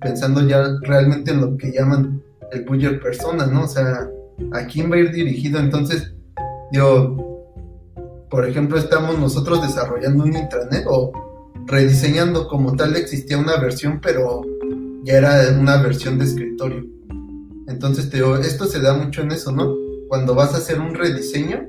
pensando 0.00 0.40
ya 0.46 0.64
realmente 0.82 1.30
en 1.30 1.42
lo 1.42 1.56
que 1.56 1.72
llaman 1.72 2.22
el 2.50 2.64
buyer 2.64 3.00
persona, 3.00 3.46
¿no? 3.46 3.64
O 3.64 3.68
sea, 3.68 4.08
a 4.52 4.66
quién 4.66 4.90
va 4.90 4.96
a 4.96 5.00
ir 5.00 5.12
dirigido. 5.12 5.60
Entonces, 5.60 6.14
yo 6.72 7.30
por 8.30 8.48
ejemplo, 8.48 8.78
estamos 8.78 9.18
nosotros 9.18 9.60
desarrollando 9.60 10.22
un 10.22 10.36
intranet 10.36 10.84
o 10.86 11.12
rediseñando 11.66 12.46
como 12.46 12.76
tal 12.76 12.94
existía 12.96 13.36
una 13.36 13.56
versión, 13.56 14.00
pero 14.00 14.42
ya 15.02 15.18
era 15.18 15.58
una 15.58 15.82
versión 15.82 16.16
de 16.16 16.26
escritorio. 16.26 16.86
Entonces, 17.66 18.08
te 18.08 18.20
esto 18.40 18.66
se 18.66 18.80
da 18.80 18.94
mucho 18.94 19.22
en 19.22 19.32
eso, 19.32 19.50
¿no? 19.50 19.74
Cuando 20.08 20.36
vas 20.36 20.54
a 20.54 20.58
hacer 20.58 20.80
un 20.80 20.94
rediseño, 20.94 21.68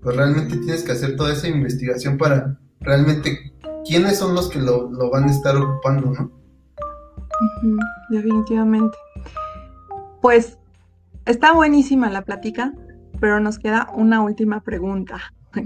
pues 0.00 0.16
realmente 0.16 0.56
tienes 0.58 0.84
que 0.84 0.92
hacer 0.92 1.16
toda 1.16 1.32
esa 1.32 1.48
investigación 1.48 2.16
para 2.16 2.60
realmente 2.80 3.52
quiénes 3.86 4.18
son 4.18 4.34
los 4.34 4.48
que 4.48 4.58
lo, 4.58 4.90
van 5.10 5.24
a 5.24 5.30
estar 5.30 5.56
ocupando, 5.56 6.10
¿no? 6.10 6.30
definitivamente. 8.08 8.96
Pues 10.20 10.58
está 11.26 11.52
buenísima 11.52 12.10
la 12.10 12.22
plática, 12.22 12.72
pero 13.20 13.40
nos 13.40 13.58
queda 13.58 13.88
una 13.94 14.22
última 14.22 14.60
pregunta. 14.62 15.20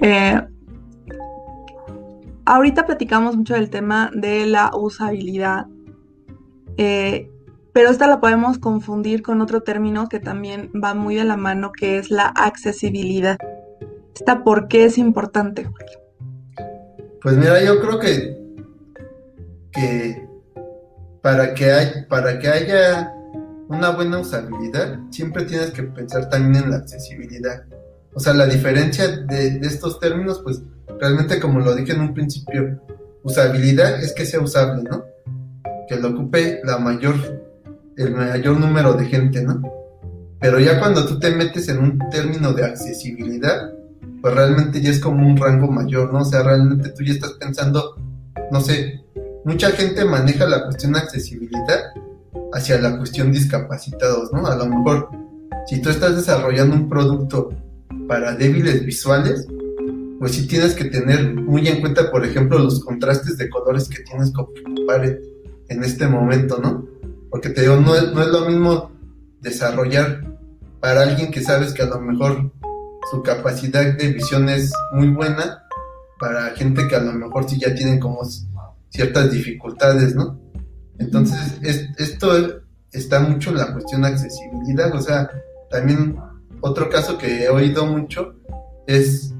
Eh, 0.00 0.40
ahorita 2.44 2.84
platicamos 2.84 3.36
mucho 3.36 3.54
del 3.54 3.70
tema 3.70 4.10
de 4.12 4.44
la 4.44 4.72
usabilidad, 4.74 5.66
eh, 6.76 7.30
pero 7.72 7.90
esta 7.90 8.08
la 8.08 8.20
podemos 8.20 8.58
confundir 8.58 9.22
con 9.22 9.40
otro 9.40 9.62
término 9.62 10.08
que 10.08 10.18
también 10.18 10.70
va 10.72 10.94
muy 10.94 11.14
de 11.14 11.24
la 11.24 11.36
mano, 11.36 11.70
que 11.70 11.98
es 11.98 12.10
la 12.10 12.26
accesibilidad. 12.26 13.38
¿Esta 14.14 14.44
por 14.44 14.68
qué 14.68 14.84
es 14.84 14.98
importante? 14.98 15.68
Pues 17.20 17.36
mira, 17.36 17.62
yo 17.62 17.80
creo 17.80 17.98
que, 17.98 18.38
que 19.72 20.28
para 21.20 21.54
que, 21.54 21.72
hay, 21.72 22.04
para 22.08 22.38
que 22.38 22.48
haya 22.48 23.12
una 23.68 23.90
buena 23.90 24.18
usabilidad, 24.18 24.98
siempre 25.10 25.44
tienes 25.44 25.70
que 25.70 25.82
pensar 25.82 26.28
también 26.28 26.64
en 26.64 26.70
la 26.70 26.76
accesibilidad. 26.76 27.64
O 28.12 28.20
sea, 28.20 28.34
la 28.34 28.46
diferencia 28.46 29.08
de, 29.08 29.58
estos 29.62 29.98
términos, 29.98 30.40
pues 30.44 30.62
realmente 31.00 31.40
como 31.40 31.60
lo 31.60 31.74
dije 31.74 31.92
en 31.92 32.02
un 32.02 32.14
principio, 32.14 32.80
usabilidad 33.22 34.02
es 34.02 34.12
que 34.12 34.26
sea 34.26 34.40
usable, 34.40 34.82
¿no? 34.88 35.04
Que 35.88 35.96
lo 35.96 36.10
ocupe 36.10 36.60
la 36.62 36.78
mayor, 36.78 37.14
el 37.96 38.12
mayor 38.12 38.60
número 38.60 38.92
de 38.92 39.06
gente, 39.06 39.42
¿no? 39.42 39.60
Pero 40.40 40.60
ya 40.60 40.78
cuando 40.78 41.06
tú 41.06 41.18
te 41.18 41.30
metes 41.30 41.68
en 41.68 41.78
un 41.78 41.98
término 42.10 42.52
de 42.52 42.64
accesibilidad, 42.64 43.72
pues 44.24 44.36
realmente 44.36 44.80
ya 44.80 44.88
es 44.88 45.00
como 45.00 45.28
un 45.28 45.36
rango 45.36 45.70
mayor, 45.70 46.10
¿no? 46.10 46.20
O 46.20 46.24
sea, 46.24 46.42
realmente 46.42 46.88
tú 46.96 47.04
ya 47.04 47.12
estás 47.12 47.32
pensando, 47.32 47.94
no 48.50 48.58
sé, 48.58 49.04
mucha 49.44 49.70
gente 49.72 50.02
maneja 50.06 50.46
la 50.46 50.64
cuestión 50.64 50.96
accesibilidad 50.96 51.92
hacia 52.54 52.80
la 52.80 52.96
cuestión 52.96 53.30
discapacitados, 53.30 54.32
¿no? 54.32 54.46
A 54.46 54.56
lo 54.56 54.64
mejor, 54.64 55.10
si 55.66 55.82
tú 55.82 55.90
estás 55.90 56.16
desarrollando 56.16 56.74
un 56.74 56.88
producto 56.88 57.50
para 58.08 58.34
débiles 58.34 58.86
visuales, 58.86 59.46
pues 60.18 60.32
sí 60.32 60.48
tienes 60.48 60.72
que 60.72 60.86
tener 60.86 61.34
muy 61.34 61.68
en 61.68 61.82
cuenta, 61.82 62.10
por 62.10 62.24
ejemplo, 62.24 62.58
los 62.58 62.82
contrastes 62.82 63.36
de 63.36 63.50
colores 63.50 63.90
que 63.90 64.04
tienes 64.04 64.32
que 64.32 64.40
ocupar 64.40 65.04
en 65.68 65.84
este 65.84 66.08
momento, 66.08 66.58
¿no? 66.62 66.86
Porque 67.28 67.50
te 67.50 67.60
digo, 67.60 67.76
no 67.76 67.94
es, 67.94 68.10
no 68.14 68.22
es 68.22 68.28
lo 68.28 68.46
mismo 68.46 68.90
desarrollar 69.42 70.24
para 70.80 71.02
alguien 71.02 71.30
que 71.30 71.42
sabes 71.42 71.74
que 71.74 71.82
a 71.82 71.88
lo 71.88 72.00
mejor 72.00 72.50
su 73.10 73.22
capacidad 73.22 73.96
de 73.96 74.08
visión 74.08 74.48
es 74.48 74.72
muy 74.92 75.08
buena, 75.08 75.64
para 76.18 76.50
gente 76.50 76.86
que 76.88 76.96
a 76.96 77.00
lo 77.00 77.12
mejor 77.12 77.48
sí 77.48 77.58
ya 77.58 77.74
tienen 77.74 78.00
como 78.00 78.20
ciertas 78.88 79.30
dificultades, 79.30 80.14
¿no? 80.14 80.38
Entonces, 80.98 81.58
esto 81.98 82.62
está 82.92 83.20
mucho 83.20 83.50
en 83.50 83.58
la 83.58 83.72
cuestión 83.72 84.02
de 84.02 84.08
accesibilidad. 84.08 84.94
O 84.94 85.00
sea, 85.00 85.28
también 85.70 86.16
otro 86.60 86.88
caso 86.88 87.18
que 87.18 87.44
he 87.44 87.48
oído 87.48 87.84
mucho 87.86 88.36
es, 88.86 89.34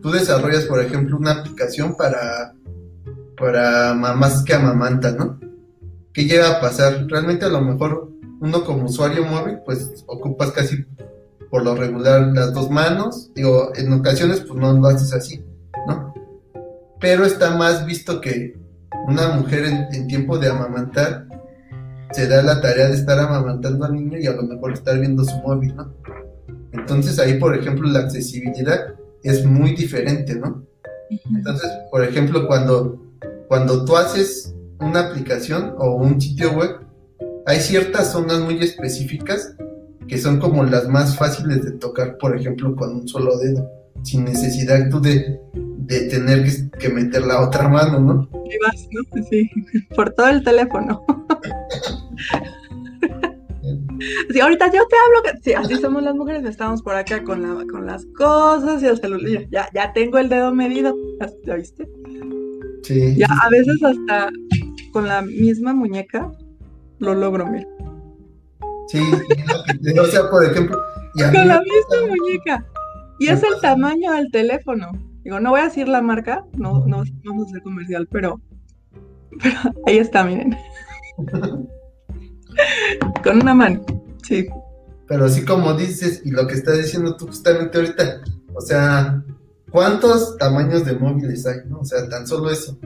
tú 0.00 0.10
desarrollas, 0.10 0.64
por 0.64 0.80
ejemplo, 0.80 1.16
una 1.16 1.32
aplicación 1.32 1.96
para, 1.96 2.54
para 3.36 3.94
mamás 3.94 4.44
que 4.44 4.54
amamantan, 4.54 5.16
¿no? 5.16 5.40
¿Qué 6.12 6.24
llega 6.24 6.56
a 6.56 6.60
pasar? 6.60 7.06
Realmente 7.08 7.44
a 7.44 7.50
lo 7.50 7.60
mejor 7.60 8.10
uno 8.40 8.64
como 8.64 8.84
usuario 8.84 9.24
móvil, 9.24 9.58
pues 9.64 10.04
ocupas 10.06 10.52
casi 10.52 10.84
por 11.50 11.64
lo 11.64 11.74
regular 11.74 12.28
las 12.32 12.54
dos 12.54 12.70
manos. 12.70 13.30
Digo, 13.34 13.72
en 13.74 13.92
ocasiones 13.92 14.40
pues 14.40 14.58
no 14.58 14.72
lo 14.72 14.88
haces 14.88 15.12
así, 15.12 15.44
¿no? 15.86 16.14
Pero 17.00 17.24
está 17.24 17.56
más 17.56 17.84
visto 17.84 18.20
que 18.20 18.56
una 19.08 19.28
mujer 19.28 19.64
en, 19.92 20.06
tiempo 20.06 20.38
de 20.38 20.48
amamantar 20.48 21.26
se 22.12 22.26
da 22.26 22.42
la 22.42 22.60
tarea 22.60 22.88
de 22.88 22.94
estar 22.94 23.18
amamantando 23.18 23.84
al 23.84 23.94
niño 23.94 24.18
y 24.18 24.26
a 24.26 24.32
lo 24.32 24.42
mejor 24.42 24.72
estar 24.72 24.98
viendo 24.98 25.24
su 25.24 25.36
móvil, 25.38 25.76
¿no? 25.76 25.92
Entonces 26.72 27.18
ahí, 27.18 27.38
por 27.38 27.56
ejemplo, 27.56 27.88
la 27.88 28.00
accesibilidad 28.00 28.94
es 29.22 29.44
muy 29.44 29.74
diferente, 29.74 30.34
¿no? 30.34 30.64
Entonces, 31.10 31.70
por 31.90 32.04
ejemplo, 32.04 32.46
cuando, 32.46 33.00
cuando 33.48 33.84
tú 33.84 33.96
haces 33.96 34.54
una 34.80 35.00
aplicación 35.08 35.74
o 35.78 35.94
un 35.94 36.20
sitio 36.20 36.52
web, 36.52 36.80
hay 37.46 37.60
ciertas 37.60 38.12
zonas 38.12 38.40
muy 38.40 38.58
específicas 38.58 39.54
que 40.10 40.18
son 40.18 40.40
como 40.40 40.64
las 40.64 40.88
más 40.88 41.16
fáciles 41.16 41.64
de 41.64 41.70
tocar, 41.70 42.18
por 42.18 42.36
ejemplo, 42.36 42.74
con 42.74 42.96
un 42.96 43.06
solo 43.06 43.38
dedo, 43.38 43.70
sin 44.02 44.24
necesidad 44.24 44.88
tú 44.90 45.00
de, 45.00 45.40
de 45.54 46.00
tener 46.08 46.44
que, 46.80 46.88
meter 46.88 47.22
la 47.22 47.40
otra 47.40 47.68
mano, 47.68 48.00
¿no? 48.00 48.28
Y 48.44 49.22
Sí, 49.30 49.48
por 49.94 50.10
todo 50.10 50.28
el 50.28 50.42
teléfono. 50.42 51.04
Sí, 54.32 54.40
ahorita 54.40 54.66
yo 54.66 54.82
te 54.88 54.96
hablo, 54.96 55.22
que, 55.22 55.42
sí, 55.42 55.52
así 55.52 55.76
somos 55.76 56.02
las 56.02 56.14
mujeres, 56.14 56.44
estamos 56.44 56.82
por 56.82 56.94
acá 56.94 57.22
con, 57.22 57.42
la, 57.42 57.64
con 57.66 57.86
las 57.86 58.04
cosas 58.16 58.82
y 58.82 58.86
el 58.86 58.98
celular, 58.98 59.46
ya, 59.50 59.68
ya 59.74 59.92
tengo 59.92 60.18
el 60.18 60.28
dedo 60.28 60.52
medido, 60.52 60.96
¿ya 61.44 61.54
viste? 61.54 61.86
Sí. 62.82 63.14
Ya 63.16 63.26
a 63.26 63.50
veces 63.50 63.80
hasta 63.82 64.30
con 64.92 65.06
la 65.06 65.22
misma 65.22 65.74
muñeca 65.74 66.32
lo 66.98 67.14
logro, 67.14 67.46
mira. 67.46 67.66
Sí, 68.90 68.98
o 69.98 70.04
sea, 70.06 70.28
por 70.30 70.44
ejemplo... 70.44 70.76
con 71.14 71.48
la 71.48 71.60
misma 71.60 72.06
muñeca. 72.08 72.66
Y 73.18 73.28
es 73.28 73.42
el 73.42 73.60
tamaño 73.60 74.12
del 74.12 74.30
teléfono. 74.32 74.90
Digo, 75.22 75.38
no 75.38 75.50
voy 75.50 75.60
a 75.60 75.64
decir 75.64 75.86
la 75.86 76.00
marca, 76.00 76.44
no, 76.56 76.84
no 76.86 77.02
vamos 77.24 77.46
a 77.46 77.50
hacer 77.50 77.62
comercial, 77.62 78.08
pero, 78.10 78.40
pero 79.42 79.56
ahí 79.86 79.98
está, 79.98 80.24
miren. 80.24 80.56
Con 83.22 83.42
una 83.42 83.54
mano, 83.54 83.84
sí. 84.22 84.48
Pero 85.06 85.26
así 85.26 85.44
como 85.44 85.74
dices, 85.74 86.22
y 86.24 86.30
lo 86.30 86.46
que 86.46 86.54
estás 86.54 86.78
diciendo 86.78 87.16
tú 87.16 87.26
justamente 87.26 87.78
ahorita, 87.78 88.22
o 88.54 88.60
sea, 88.60 89.22
¿cuántos 89.70 90.36
tamaños 90.38 90.84
de 90.84 90.94
móviles 90.94 91.46
hay? 91.46 91.58
¿no? 91.68 91.80
O 91.80 91.84
sea, 91.84 92.08
tan 92.08 92.26
solo 92.26 92.50
eso. 92.50 92.78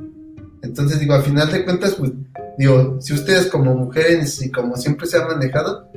Entonces, 0.64 0.98
digo, 0.98 1.14
a 1.14 1.22
final 1.22 1.50
de 1.52 1.64
cuentas, 1.64 1.94
pues, 1.94 2.12
digo, 2.58 3.00
si 3.00 3.12
ustedes 3.12 3.46
como 3.46 3.74
mujeres 3.74 4.40
y 4.44 4.50
como 4.50 4.76
siempre 4.76 5.06
se 5.06 5.18
ha 5.18 5.26
manejado, 5.26 5.90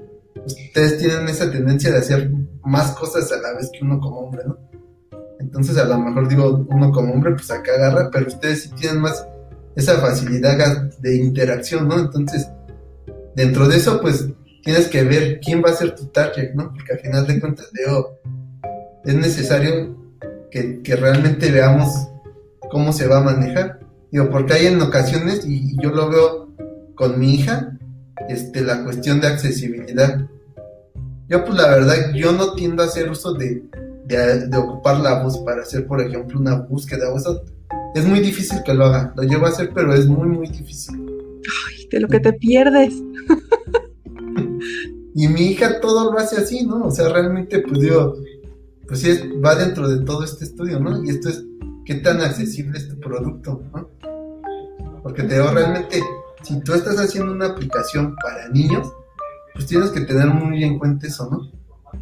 ustedes 0.45 0.97
tienen 0.97 1.27
esa 1.27 1.49
tendencia 1.49 1.91
de 1.91 1.97
hacer 1.97 2.31
más 2.63 2.91
cosas 2.91 3.31
a 3.31 3.41
la 3.41 3.53
vez 3.53 3.69
que 3.71 3.83
uno 3.83 3.99
como 3.99 4.19
hombre, 4.19 4.43
¿no? 4.45 4.57
Entonces, 5.39 5.77
a 5.77 5.85
lo 5.85 5.97
mejor 5.99 6.27
digo, 6.27 6.65
uno 6.69 6.91
como 6.91 7.13
hombre, 7.13 7.33
pues 7.33 7.49
acá 7.51 7.73
agarra, 7.73 8.09
pero 8.11 8.27
ustedes 8.27 8.63
sí 8.63 8.69
tienen 8.75 9.01
más 9.01 9.25
esa 9.75 9.99
facilidad 9.99 10.89
de 10.99 11.15
interacción, 11.15 11.87
¿no? 11.87 11.99
Entonces, 11.99 12.49
dentro 13.35 13.67
de 13.67 13.77
eso, 13.77 14.01
pues 14.01 14.27
tienes 14.63 14.87
que 14.87 15.03
ver 15.03 15.39
quién 15.39 15.63
va 15.63 15.69
a 15.69 15.75
ser 15.75 15.95
tu 15.95 16.07
target, 16.07 16.53
¿no? 16.53 16.73
Porque 16.73 16.93
al 16.93 16.99
final 16.99 17.27
de 17.27 17.39
cuentas, 17.39 17.71
digo, 17.71 18.19
es 19.05 19.15
necesario 19.15 19.95
que, 20.51 20.81
realmente 20.95 21.51
veamos 21.51 22.09
cómo 22.69 22.91
se 22.91 23.07
va 23.07 23.19
a 23.19 23.23
manejar. 23.23 23.76
Digo, 24.17 24.31
porque 24.31 24.53
hay 24.53 24.65
en 24.65 24.81
ocasiones, 24.81 25.45
y, 25.45 25.79
yo 25.79 25.91
lo 25.91 26.09
veo 26.09 26.47
con 26.95 27.19
mi 27.19 27.35
hija, 27.35 27.77
este, 28.27 28.61
la 28.61 28.83
cuestión 28.83 29.21
de 29.21 29.27
accesibilidad. 29.27 30.27
Yo, 31.29 31.45
pues 31.45 31.55
la 31.55 31.67
verdad, 31.67 32.11
yo 32.15 32.31
no 32.31 32.53
tiendo 32.53 32.81
a 32.81 32.87
hacer 32.87 33.11
uso 33.11 33.35
de, 33.35 33.61
de, 34.07 34.57
ocupar 34.57 35.01
la 35.01 35.21
voz 35.21 35.37
para 35.45 35.61
hacer, 35.61 35.85
por 35.85 36.01
ejemplo, 36.01 36.39
una 36.39 36.55
búsqueda. 36.55 37.13
O 37.13 37.17
eso 37.17 37.43
es 37.93 38.07
muy 38.07 38.19
difícil 38.19 38.57
que 38.65 38.73
lo 38.73 38.85
haga. 38.85 39.13
Lo 39.15 39.21
llevo 39.21 39.45
a 39.45 39.49
hacer, 39.49 39.69
pero 39.71 39.93
es 39.93 40.07
muy, 40.07 40.29
muy 40.29 40.47
difícil. 40.47 40.95
Ay, 41.69 41.87
de 41.91 41.99
lo 41.99 42.07
que 42.07 42.19
te 42.19 42.33
pierdes. 42.33 42.95
y 45.13 45.27
mi 45.27 45.51
hija 45.51 45.79
todo 45.79 46.11
lo 46.11 46.17
hace 46.17 46.37
así, 46.37 46.65
¿no? 46.65 46.85
O 46.85 46.89
sea, 46.89 47.09
realmente, 47.09 47.59
pues 47.59 47.81
digo, 47.81 48.15
pues 48.87 48.99
sí, 48.99 49.11
va 49.45 49.53
dentro 49.53 49.87
de 49.87 50.03
todo 50.03 50.23
este 50.23 50.43
estudio, 50.43 50.79
¿no? 50.79 51.03
Y 51.03 51.11
esto 51.11 51.29
es, 51.29 51.45
¿qué 51.85 51.93
tan 51.93 52.19
accesible 52.21 52.79
es 52.79 52.89
tu 52.89 52.99
producto, 52.99 53.61
¿no? 53.71 53.95
Porque 55.07 55.23
te 55.23 55.35
digo, 55.35 55.51
realmente, 55.51 56.01
si 56.43 56.59
tú 56.59 56.73
estás 56.73 56.99
haciendo 56.99 57.31
una 57.31 57.45
aplicación 57.45 58.13
para 58.17 58.49
niños, 58.49 58.91
pues 59.53 59.65
tienes 59.65 59.89
que 59.91 60.01
tener 60.01 60.27
muy 60.27 60.65
en 60.65 60.77
cuenta 60.77 61.07
eso, 61.07 61.29
¿no? 61.31 61.49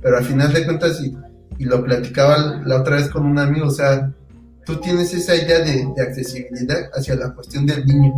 Pero 0.02 0.18
al 0.18 0.26
final 0.26 0.52
de 0.52 0.66
cuentas, 0.66 1.00
y, 1.02 1.16
y 1.60 1.66
lo 1.66 1.84
platicaba 1.84 2.64
la 2.66 2.82
otra 2.82 2.96
vez 2.96 3.10
con 3.10 3.28
un 3.28 3.38
amigo, 3.38 3.68
o 3.68 3.72
sea, 3.72 4.12
tú 4.66 4.78
tienes 4.78 5.14
esa 5.14 5.36
idea 5.36 5.60
de, 5.60 5.88
de 5.96 6.02
accesibilidad 6.02 6.90
hacia 6.96 7.14
la 7.14 7.32
cuestión 7.36 7.68
del 7.68 7.86
niño, 7.86 8.12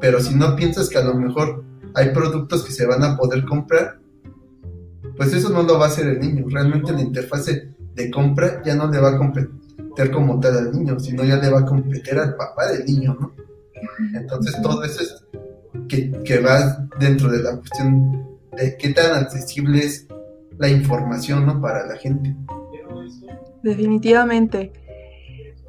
pero 0.00 0.20
si 0.20 0.36
no 0.36 0.54
piensas 0.54 0.88
que 0.88 0.98
a 0.98 1.04
lo 1.04 1.14
mejor 1.14 1.64
hay 1.96 2.10
productos 2.10 2.62
que 2.62 2.70
se 2.70 2.86
van 2.86 3.02
a 3.02 3.16
poder 3.16 3.44
comprar, 3.44 3.98
pues 5.16 5.32
eso 5.32 5.48
no 5.48 5.64
lo 5.64 5.80
va 5.80 5.86
a 5.86 5.88
hacer 5.88 6.06
el 6.06 6.20
niño. 6.20 6.46
Realmente 6.48 6.92
la 6.92 7.00
interfase 7.00 7.74
de 7.92 8.08
compra 8.08 8.62
ya 8.64 8.76
no 8.76 8.88
le 8.88 9.00
va 9.00 9.10
a 9.10 9.18
competir 9.18 9.50
como 10.12 10.38
tal 10.38 10.58
al 10.58 10.72
niño, 10.72 11.00
sino 11.00 11.24
ya 11.24 11.38
le 11.38 11.50
va 11.50 11.58
a 11.58 11.66
competir 11.66 12.16
al 12.20 12.36
papá 12.36 12.68
del 12.68 12.86
niño, 12.86 13.16
¿no? 13.20 13.32
Entonces 14.14 14.60
todo 14.62 14.84
eso 14.84 15.02
es 15.02 15.24
que, 15.88 16.10
que 16.24 16.40
va 16.40 16.86
dentro 16.98 17.30
de 17.30 17.42
la 17.42 17.56
cuestión 17.56 18.26
de 18.56 18.76
qué 18.76 18.90
tan 18.90 19.14
accesible 19.14 19.78
es 19.80 20.06
la 20.58 20.68
información, 20.68 21.46
¿no? 21.46 21.60
Para 21.60 21.86
la 21.86 21.96
gente. 21.96 22.34
Definitivamente. 23.62 24.72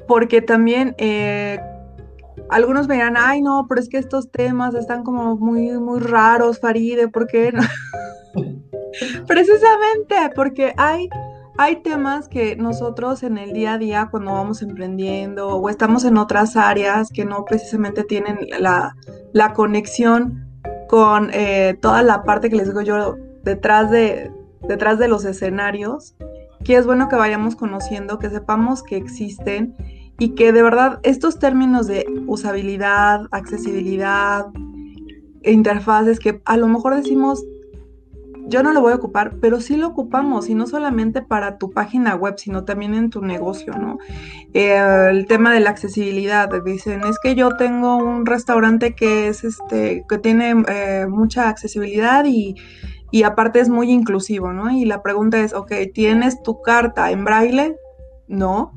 Porque 0.06 0.42
también 0.42 0.94
eh, 0.98 1.58
algunos 2.50 2.88
me 2.88 2.94
dirán, 2.94 3.14
ay 3.16 3.40
no, 3.40 3.66
pero 3.68 3.80
es 3.80 3.88
que 3.88 3.98
estos 3.98 4.30
temas 4.30 4.74
están 4.74 5.02
como 5.02 5.36
muy, 5.36 5.70
muy 5.78 6.00
raros, 6.00 6.60
Faride, 6.60 7.08
¿por 7.08 7.26
qué 7.26 7.52
no? 7.52 7.62
Precisamente 9.26 10.14
porque 10.34 10.74
hay, 10.76 11.08
hay 11.56 11.76
temas 11.82 12.28
que 12.28 12.56
nosotros 12.56 13.22
en 13.22 13.38
el 13.38 13.52
día 13.52 13.74
a 13.74 13.78
día, 13.78 14.08
cuando 14.10 14.32
vamos 14.32 14.62
emprendiendo 14.62 15.48
o 15.48 15.68
estamos 15.68 16.04
en 16.04 16.16
otras 16.16 16.56
áreas 16.56 17.10
que 17.10 17.24
no 17.24 17.44
precisamente 17.44 18.02
tienen 18.04 18.38
la, 18.58 18.96
conexión 19.54 20.48
con 20.88 21.30
eh, 21.32 21.78
toda 21.80 22.02
la 22.02 22.24
parte 22.24 22.50
que 22.50 22.56
les 22.56 22.68
digo 22.68 22.82
yo 22.82 23.16
detrás 23.44 23.90
de, 23.90 24.32
detrás 24.62 24.98
de 24.98 25.08
los 25.08 25.24
escenarios, 25.24 26.16
que 26.64 26.76
es 26.76 26.86
bueno 26.86 27.08
que 27.08 27.16
vayamos 27.16 27.56
conociendo, 27.56 28.18
que 28.18 28.30
sepamos 28.30 28.82
que 28.82 28.96
existen 28.96 29.76
y 30.18 30.30
que 30.30 30.52
de 30.52 30.62
verdad 30.62 30.98
estos 31.02 31.38
términos 31.38 31.86
de 31.86 32.06
usabilidad, 32.26 33.26
accesibilidad, 33.30 34.46
interfaces 35.42 36.18
que 36.18 36.40
a 36.44 36.56
lo 36.56 36.66
mejor 36.68 36.96
decimos, 36.96 37.44
yo 38.46 38.62
no 38.62 38.72
lo 38.72 38.80
voy 38.80 38.92
a 38.92 38.96
ocupar, 38.96 39.36
pero 39.40 39.60
sí 39.60 39.76
lo 39.76 39.88
ocupamos 39.88 40.48
y 40.48 40.54
no 40.54 40.66
solamente 40.66 41.22
para 41.22 41.58
tu 41.58 41.70
página 41.70 42.14
web, 42.14 42.34
sino 42.36 42.64
también 42.64 42.94
en 42.94 43.10
tu 43.10 43.22
negocio, 43.22 43.74
¿no? 43.74 43.98
El 44.52 45.26
tema 45.26 45.52
de 45.52 45.60
la 45.60 45.70
accesibilidad, 45.70 46.50
dicen, 46.62 47.02
es 47.04 47.18
que 47.22 47.34
yo 47.34 47.56
tengo 47.56 47.96
un 47.96 48.26
restaurante 48.26 48.94
que 48.94 49.28
es 49.28 49.44
este, 49.44 50.04
que 50.08 50.18
tiene 50.18 50.54
eh, 50.68 51.06
mucha 51.08 51.48
accesibilidad 51.48 52.24
y, 52.26 52.54
y 53.10 53.22
aparte 53.22 53.60
es 53.60 53.68
muy 53.68 53.90
inclusivo, 53.90 54.52
¿no? 54.52 54.70
Y 54.70 54.84
la 54.84 55.02
pregunta 55.02 55.40
es, 55.40 55.54
ok, 55.54 55.72
¿tienes 55.92 56.42
tu 56.42 56.60
carta 56.60 57.10
en 57.10 57.24
braille? 57.24 57.76
No. 58.28 58.72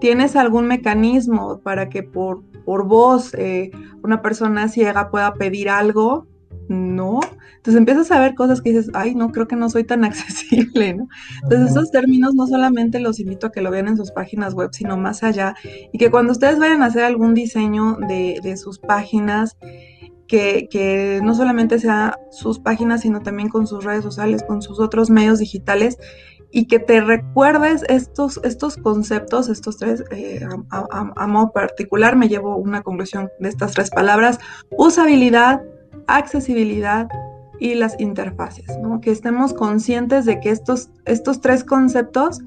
¿Tienes 0.00 0.36
algún 0.36 0.66
mecanismo 0.66 1.60
para 1.60 1.88
que 1.88 2.02
por, 2.02 2.42
por 2.64 2.86
voz 2.86 3.34
eh, 3.34 3.70
una 4.02 4.22
persona 4.22 4.68
ciega 4.68 5.10
pueda 5.10 5.34
pedir 5.34 5.70
algo? 5.70 6.26
No. 6.70 7.18
Entonces 7.56 7.74
empiezas 7.76 8.12
a 8.12 8.20
ver 8.20 8.36
cosas 8.36 8.62
que 8.62 8.70
dices, 8.70 8.90
ay, 8.94 9.16
no, 9.16 9.32
creo 9.32 9.48
que 9.48 9.56
no 9.56 9.68
soy 9.68 9.82
tan 9.82 10.04
accesible, 10.04 10.94
¿no? 10.94 11.08
Entonces 11.42 11.72
esos 11.72 11.90
términos 11.90 12.34
no 12.34 12.46
solamente 12.46 13.00
los 13.00 13.18
invito 13.18 13.48
a 13.48 13.52
que 13.52 13.60
lo 13.60 13.72
vean 13.72 13.88
en 13.88 13.96
sus 13.96 14.12
páginas 14.12 14.54
web, 14.54 14.70
sino 14.72 14.96
más 14.96 15.24
allá. 15.24 15.56
Y 15.92 15.98
que 15.98 16.12
cuando 16.12 16.30
ustedes 16.30 16.60
vayan 16.60 16.84
a 16.84 16.86
hacer 16.86 17.02
algún 17.02 17.34
diseño 17.34 17.96
de, 18.06 18.38
de 18.40 18.56
sus 18.56 18.78
páginas, 18.78 19.56
que, 20.28 20.68
que, 20.70 21.18
no 21.24 21.34
solamente 21.34 21.80
sea 21.80 22.16
sus 22.30 22.60
páginas, 22.60 23.00
sino 23.00 23.20
también 23.20 23.48
con 23.48 23.66
sus 23.66 23.82
redes 23.82 24.04
sociales, 24.04 24.44
con 24.46 24.62
sus 24.62 24.78
otros 24.78 25.10
medios 25.10 25.40
digitales, 25.40 25.98
y 26.52 26.66
que 26.66 26.78
te 26.78 27.00
recuerdes 27.00 27.84
estos, 27.88 28.40
estos 28.44 28.76
conceptos, 28.76 29.48
estos 29.48 29.76
tres, 29.76 30.04
eh, 30.12 30.40
a, 30.70 31.26
modo 31.26 31.50
particular 31.52 32.14
me 32.16 32.28
llevo 32.28 32.56
una 32.56 32.82
conclusión 32.82 33.28
de 33.40 33.48
estas 33.48 33.72
tres 33.72 33.90
palabras, 33.90 34.38
usabilidad, 34.70 35.62
accesibilidad 36.06 37.08
y 37.58 37.74
las 37.74 37.98
interfaces, 38.00 38.66
¿no? 38.80 39.00
que 39.00 39.10
estemos 39.10 39.52
conscientes 39.52 40.24
de 40.24 40.40
que 40.40 40.50
estos, 40.50 40.90
estos 41.04 41.40
tres 41.40 41.62
conceptos 41.64 42.40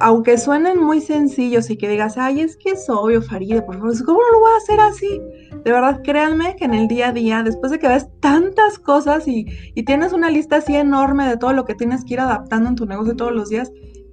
aunque 0.00 0.38
suenen 0.38 0.78
muy 0.80 1.00
sencillos 1.00 1.70
y 1.70 1.76
que 1.76 1.88
digas, 1.88 2.16
ay, 2.18 2.40
es 2.40 2.56
que 2.56 2.70
es 2.70 2.88
obvio, 2.88 3.20
Faride, 3.20 3.62
por 3.62 3.78
favor, 3.78 4.04
¿cómo 4.04 4.20
lo 4.32 4.40
voy 4.40 4.50
a 4.52 4.56
hacer 4.56 4.80
así? 4.80 5.20
De 5.64 5.72
verdad, 5.72 6.02
créanme 6.04 6.54
que 6.56 6.64
en 6.66 6.74
el 6.74 6.88
día 6.88 7.08
a 7.08 7.12
día, 7.12 7.42
después 7.42 7.72
de 7.72 7.78
que 7.78 7.88
ves 7.88 8.08
tantas 8.20 8.78
cosas 8.78 9.26
y, 9.26 9.46
tienes 9.86 10.12
una 10.12 10.30
lista 10.30 10.56
así 10.56 10.76
enorme 10.76 11.26
de 11.26 11.36
todo 11.36 11.52
lo 11.52 11.64
que 11.64 11.74
tienes 11.74 12.04
que 12.04 12.14
ir 12.14 12.20
adaptando 12.20 12.68
en 12.68 12.76
tu 12.76 12.86
negocio 12.86 13.16
todos 13.16 13.32
los 13.32 13.48
días, 13.48 13.72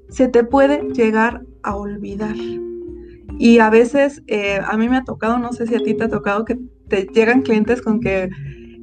se 0.09 0.27
te 0.27 0.43
puede 0.43 0.81
llegar 0.93 1.43
a 1.63 1.75
olvidar. 1.75 2.35
Y 3.37 3.59
a 3.59 3.69
veces, 3.69 4.23
eh, 4.27 4.59
a 4.65 4.77
mí 4.77 4.87
me 4.89 4.97
ha 4.97 5.03
tocado, 5.03 5.37
no 5.37 5.51
sé 5.51 5.67
si 5.67 5.75
a 5.75 5.79
ti 5.79 5.93
te 5.93 6.05
ha 6.05 6.09
tocado, 6.09 6.45
que 6.45 6.57
te 6.87 7.07
llegan 7.13 7.41
clientes 7.41 7.81
con 7.81 7.99
que 7.99 8.29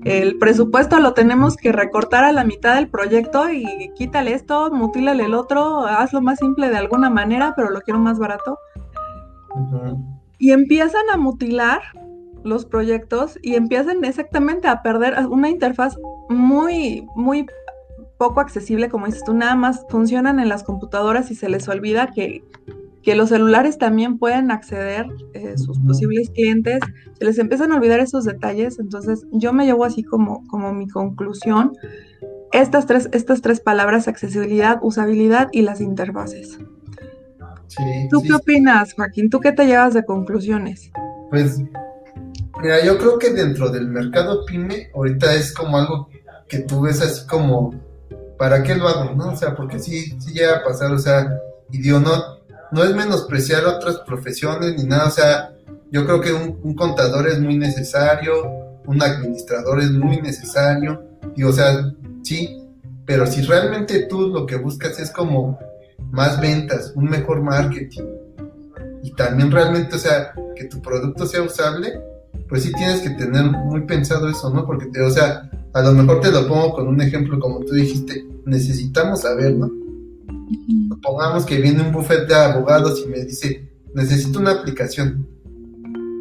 el 0.05 0.39
presupuesto 0.39 0.99
lo 0.99 1.15
tenemos 1.15 1.57
que 1.57 1.73
recortar 1.73 2.25
a 2.25 2.33
la 2.33 2.45
mitad 2.45 2.75
del 2.75 2.89
proyecto 2.89 3.51
y 3.51 3.91
quítale 3.95 4.35
esto, 4.35 4.71
mutílale 4.73 5.25
el 5.25 5.35
otro, 5.35 5.87
hazlo 5.87 6.21
más 6.21 6.39
simple 6.39 6.71
de 6.71 6.77
alguna 6.77 7.09
manera, 7.11 7.55
pero 7.57 7.71
lo 7.71 7.81
quiero 7.81 8.01
más 8.01 8.19
barato. 8.19 8.59
Y 10.39 10.51
empiezan 10.51 11.09
a 11.13 11.17
mutilar 11.17 11.83
los 12.43 12.65
proyectos 12.65 13.39
y 13.43 13.55
empiezan 13.55 14.05
exactamente 14.05 14.67
a 14.67 14.83
perder 14.83 15.27
una 15.29 15.49
interfaz 15.49 15.97
muy, 16.29 17.07
muy 17.15 17.47
poco 18.19 18.41
accesible, 18.41 18.89
como 18.89 19.07
dices 19.07 19.25
tú, 19.25 19.35
nada 19.35 19.55
más 19.55 19.85
funcionan 19.89 20.41
en 20.41 20.49
las 20.49 20.65
computadoras 20.65 21.31
y 21.31 21.35
se 21.35 21.49
les 21.49 21.69
olvida 21.69 22.09
que 22.09 22.45
que 23.03 23.17
los 23.17 23.31
celulares 23.31 23.79
también 23.79 24.19
pueden 24.19 24.51
acceder, 24.51 25.07
eh, 25.35 25.59
sus 25.59 25.79
posibles 25.81 26.31
clientes, 26.31 26.81
se 27.19 27.25
les 27.25 27.39
empiezan 27.39 27.73
a 27.73 27.77
olvidar 27.77 28.01
esos 28.01 28.25
detalles, 28.25 28.79
entonces 28.79 29.27
yo 29.33 29.53
me 29.53 29.67
llevo 29.67 29.85
así 29.85 30.03
como, 30.05 30.47
como 30.47 30.73
mi 30.73 30.89
conclusión, 30.89 31.73
estas 32.53 32.87
tres, 32.87 33.09
estas 33.13 33.43
tres 33.43 33.61
palabras, 33.61 34.09
accesibilidad, 34.09 34.79
usabilidad 34.83 35.49
y 35.53 35.63
las 35.63 35.81
interfaces. 35.81 36.59
¿Tú 38.11 38.23
qué 38.23 38.35
opinas, 38.35 38.93
Joaquín? 38.93 39.31
¿Tú 39.31 39.41
qué 39.41 39.53
te 39.53 39.67
llevas 39.67 39.95
de 39.95 40.05
conclusiones? 40.05 40.91
Pues, 41.31 41.59
mira, 42.63 42.85
yo 42.85 42.99
creo 42.99 43.19
que 43.19 43.31
dentro 43.31 43.71
del 43.71 43.89
mercado 43.89 44.45
pyme, 44.45 44.91
ahorita 44.95 45.35
es 45.35 45.55
como 45.55 45.79
algo 45.79 46.09
que 46.49 46.59
tú 46.59 46.83
ves 46.83 47.01
así 47.01 47.27
como, 47.27 47.75
¿para 48.39 48.63
qué 48.63 48.75
lo 48.75 48.87
hago? 48.89 49.15
¿No? 49.15 49.33
O 49.33 49.37
sea, 49.37 49.57
porque 49.57 49.79
sí, 49.79 50.15
sí 50.21 50.35
llega 50.35 50.59
a 50.59 50.65
pasar, 50.65 50.93
o 50.93 50.99
sea, 50.99 51.27
y 51.71 51.79
digo, 51.81 51.99
no, 51.99 52.42
no 52.73 52.83
es 52.83 52.95
menospreciar 52.95 53.67
otras 53.67 53.99
profesiones 53.99 54.75
ni 54.77 54.85
nada, 54.85 55.07
o 55.07 55.11
sea, 55.11 55.53
yo 55.91 56.07
creo 56.07 56.21
que 56.21 56.33
un, 56.33 56.75
contador 56.75 57.29
es 57.29 57.39
muy 57.39 57.59
necesario, 57.59 58.33
un 58.87 59.03
administrador 59.03 59.81
es 59.81 59.91
muy 59.91 60.21
necesario, 60.23 61.03
y 61.37 61.45
o 61.45 61.53
sea, 61.53 61.93
sí, 62.23 62.67
pero 63.05 63.27
si 63.27 63.43
realmente 63.43 64.07
tú 64.09 64.29
lo 64.29 64.47
que 64.47 64.57
buscas 64.57 64.99
es 64.99 65.11
como 65.11 65.59
más 66.11 66.41
ventas, 66.41 66.93
un 66.97 67.11
mejor 67.11 67.43
marketing, 67.43 68.05
y 69.03 69.13
también 69.13 69.51
realmente, 69.51 69.97
o 69.97 69.99
sea, 69.99 70.33
que 70.57 70.65
tu 70.65 70.81
producto 70.81 71.27
sea 71.27 71.43
usable, 71.43 72.01
pues 72.49 72.63
sí 72.63 72.73
tienes 72.73 73.01
que 73.01 73.11
tener 73.11 73.45
muy 73.45 73.83
pensado 73.83 74.29
eso, 74.31 74.49
¿no? 74.49 74.65
Porque, 74.65 74.87
te, 74.87 75.03
o 75.03 75.11
sea, 75.11 75.51
a 75.75 75.83
lo 75.83 75.93
mejor 75.93 76.21
te 76.21 76.31
lo 76.31 76.47
pongo 76.49 76.73
con 76.73 76.89
un 76.89 77.01
ejemplo, 77.03 77.39
como 77.39 77.61
tú 77.61 77.75
dijiste, 77.75 78.25
necesitamos 78.47 79.23
saber, 79.23 79.55
¿no? 79.55 79.82
Pongamos 81.03 81.45
que 81.47 81.61
viene 81.61 81.83
un 81.83 81.93
buffet 81.93 82.27
de 82.27 82.35
abogados 82.35 83.03
y 83.05 83.09
me 83.09 83.25
dice, 83.25 83.71
necesito 83.95 84.39
una 84.39 84.53
aplicación, 84.53 85.27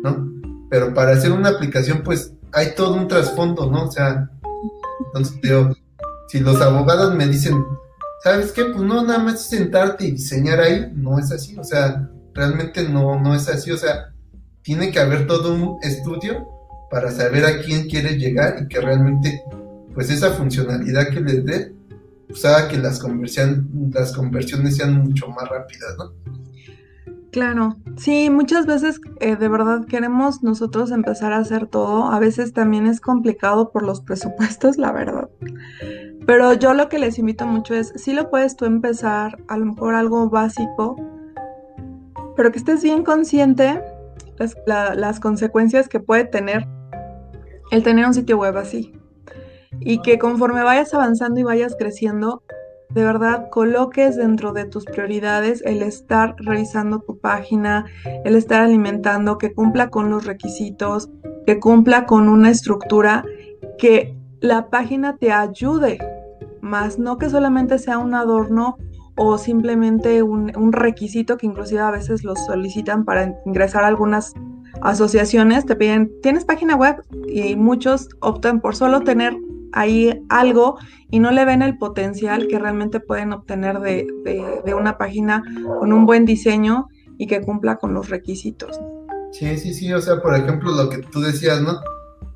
¿no? 0.04 0.32
Pero 0.70 0.94
para 0.94 1.12
hacer 1.12 1.32
una 1.32 1.50
aplicación, 1.50 2.02
pues 2.04 2.34
hay 2.54 2.76
todo 2.76 2.96
un 2.96 3.08
trasfondo, 3.08 3.70
¿no? 3.70 3.86
O 3.86 3.92
sea, 3.92 4.30
entonces 5.08 5.42
digo, 5.42 5.76
si 6.28 6.40
los 6.40 6.62
abogados 6.62 7.16
me 7.16 7.28
dicen, 7.28 7.64
¿sabes 8.24 8.52
qué? 8.52 8.66
Pues 8.66 8.84
no, 8.84 9.04
nada 9.04 9.20
más 9.20 9.48
sentarte 9.48 10.06
y 10.06 10.12
diseñar 10.12 10.60
ahí, 10.60 10.92
no 10.96 11.20
es 11.20 11.32
así, 11.32 11.58
o 11.58 11.64
sea, 11.64 12.10
realmente 12.34 12.88
no, 12.88 13.20
no 13.20 13.36
es 13.36 13.48
así, 13.50 13.72
o 13.72 13.78
sea, 13.78 14.14
tiene 14.62 14.92
que 14.92 15.00
haber 15.00 15.28
todo 15.28 15.54
un 15.54 15.78
estudio 15.82 16.48
para 16.90 17.12
saber 17.12 17.46
a 17.46 17.62
quién 17.62 17.90
quieres 17.90 18.18
llegar 18.18 18.58
y 18.62 18.68
que 18.68 18.80
realmente, 18.80 19.44
pues 19.94 20.10
esa 20.10 20.32
funcionalidad 20.32 21.10
que 21.10 21.22
les 21.22 21.46
dé, 21.46 21.74
pues 22.32 22.44
haga 22.46 22.68
que 22.68 22.78
las, 22.78 23.02
las 23.94 24.14
conversiones 24.14 24.78
sean 24.78 25.04
mucho 25.04 25.28
más 25.30 25.48
rápidas, 25.48 25.96
¿no? 25.98 26.14
Claro, 27.32 27.78
sí, 27.96 28.30
muchas 28.30 28.66
veces 28.66 29.00
eh, 29.22 29.38
de 29.38 29.48
verdad 29.48 29.86
queremos 29.86 30.44
nosotros 30.44 30.92
empezar 30.92 31.32
a 31.32 31.38
hacer 31.38 31.66
todo. 31.66 32.12
A 32.12 32.20
veces 32.20 32.52
también 32.52 32.88
es 32.88 33.00
complicado 33.00 33.72
por 33.72 33.84
los 33.84 34.02
presupuestos, 34.06 34.78
la 34.78 34.92
verdad. 34.92 35.30
Pero 36.26 36.54
yo 36.54 36.74
lo 36.74 36.90
que 36.90 37.00
les 37.00 37.18
invito 37.20 37.46
mucho 37.48 37.74
es, 37.74 37.94
si 37.96 38.14
lo 38.14 38.30
puedes 38.30 38.58
tú 38.58 38.66
empezar, 38.66 39.42
a 39.48 39.58
lo 39.58 39.66
mejor 39.66 39.94
algo 39.96 40.30
básico, 40.30 40.98
pero 42.36 42.52
que 42.52 42.60
estés 42.60 42.84
bien 42.84 43.04
consciente 43.04 43.82
las, 44.38 44.56
las 44.66 45.20
consecuencias 45.20 45.88
que 45.88 46.00
puede 46.00 46.26
tener 46.26 46.68
el 47.72 47.84
tener 47.84 48.06
un 48.06 48.14
sitio 48.14 48.38
web 48.38 48.58
así. 48.58 48.94
Y 49.80 50.02
que 50.02 50.20
conforme 50.20 50.64
vayas 50.64 50.94
avanzando 50.94 51.40
y 51.40 51.44
vayas 51.44 51.76
creciendo, 51.78 52.44
de 52.90 53.06
verdad 53.06 53.50
coloques 53.50 54.18
dentro 54.18 54.52
de 54.52 54.66
tus 54.66 54.86
prioridades 54.86 55.62
el 55.66 55.82
estar 55.82 56.36
revisando 56.38 57.00
tu 57.00 57.20
página, 57.20 57.86
el 58.26 58.36
estar 58.36 58.62
alimentando, 58.62 59.38
que 59.38 59.54
cumpla 59.54 59.90
con 59.90 60.10
los 60.10 60.26
requisitos, 60.26 61.10
que 61.46 61.60
cumpla 61.60 62.06
con 62.06 62.28
una 62.28 62.50
estructura, 62.50 63.24
que 63.78 64.18
la 64.42 64.70
página 64.70 65.18
te 65.18 65.32
ayude, 65.32 66.00
más 66.60 67.00
no 67.00 67.18
que 67.18 67.30
solamente 67.30 67.80
sea 67.80 67.98
un 67.98 68.14
adorno 68.14 68.78
o 69.24 69.38
simplemente 69.38 70.24
un, 70.24 70.72
requisito 70.74 71.38
que 71.38 71.46
inclusive 71.46 71.80
a 71.80 71.92
veces 71.92 72.24
los 72.24 72.44
solicitan 72.48 73.06
para 73.06 73.36
ingresar 73.46 73.84
a 73.84 73.88
algunas 73.88 74.34
asociaciones, 74.82 75.68
te 75.68 75.76
piden, 75.76 76.12
¿tienes 76.24 76.44
página 76.44 76.76
web? 76.76 77.04
Y 77.28 77.56
muchos 77.56 78.10
optan 78.20 78.62
por 78.62 78.76
solo 78.76 79.02
tener 79.02 79.38
ahí 79.74 80.26
algo 80.30 80.80
y 81.12 81.20
no 81.20 81.30
le 81.30 81.46
ven 81.46 81.62
el 81.62 81.78
potencial 81.78 82.48
que 82.48 82.58
realmente 82.58 83.00
pueden 83.00 83.32
obtener 83.32 83.80
de, 83.80 84.08
una 84.76 84.98
página 84.98 85.44
con 85.80 85.94
un 85.94 86.08
buen 86.08 86.26
diseño 86.26 86.88
y 87.20 87.28
que 87.28 87.42
cumpla 87.42 87.76
con 87.76 87.94
los 87.94 88.10
requisitos. 88.10 88.80
Sí, 89.34 89.56
sí, 89.60 89.76
sí, 89.76 89.94
o 89.94 90.02
sea, 90.02 90.20
por 90.20 90.34
ejemplo, 90.34 90.72
lo 90.72 90.90
que 90.90 90.98
tú 90.98 91.22
decías, 91.22 91.62
¿no? 91.62 91.80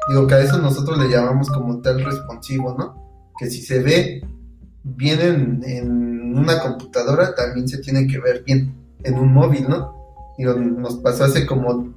Digo 0.10 0.28
que 0.28 0.36
a 0.36 0.40
eso 0.40 0.60
nosotros 0.60 1.00
le 1.00 1.10
llamamos 1.10 1.50
como 1.50 1.82
tal 1.82 2.06
responsivo, 2.06 2.76
¿no? 2.78 2.94
Que 3.40 3.50
si 3.50 3.64
se 3.64 3.80
ve 3.80 4.22
bien 4.86 5.64
en, 5.66 6.15
una 6.38 6.60
computadora, 6.60 7.36
también 7.36 7.68
se 7.68 7.80
tiene 7.80 8.08
que 8.08 8.20
ver 8.20 8.44
bien 8.44 8.74
en 9.04 9.16
un 9.16 9.34
móvil, 9.34 9.68
¿no? 9.70 9.94
Digo, 10.38 10.54
nos 10.54 10.96
pasó 10.96 11.26
hace 11.26 11.46
como 11.46 11.94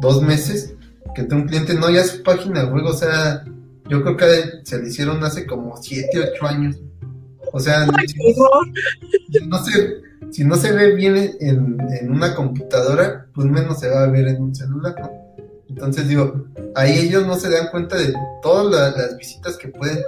dos 0.00 0.22
meses 0.22 0.74
que 1.14 1.22
un 1.34 1.46
cliente 1.46 1.74
no 1.74 1.90
ya 1.90 2.04
su 2.04 2.22
página 2.22 2.64
web, 2.64 2.84
o 2.84 2.92
sea, 2.92 3.44
yo 3.88 4.02
creo 4.02 4.16
que 4.16 4.26
se 4.64 4.78
le 4.78 4.88
hicieron 4.88 5.22
hace 5.22 5.46
como 5.46 5.76
7, 5.76 6.32
8 6.34 6.46
años. 6.46 6.76
O 7.52 7.60
sea, 7.60 7.86
si, 8.06 9.46
no 9.46 9.58
se, 9.62 10.02
si 10.30 10.44
no 10.44 10.56
se 10.56 10.72
ve 10.72 10.94
bien 10.94 11.16
en, 11.40 11.78
en, 12.00 12.10
una 12.10 12.34
computadora, 12.34 13.28
pues 13.32 13.46
menos 13.46 13.78
se 13.78 13.88
va 13.88 14.04
a 14.04 14.08
ver 14.08 14.26
en 14.26 14.42
un 14.42 14.54
celular, 14.54 14.94
¿no? 15.00 15.10
Entonces 15.68 16.08
digo, 16.08 16.46
ahí 16.74 16.98
ellos 16.98 17.26
no 17.26 17.36
se 17.36 17.50
dan 17.50 17.68
cuenta 17.70 17.96
de 17.96 18.12
todas 18.42 18.96
las 18.96 19.16
visitas 19.16 19.56
que 19.56 19.68
pueden 19.68 20.02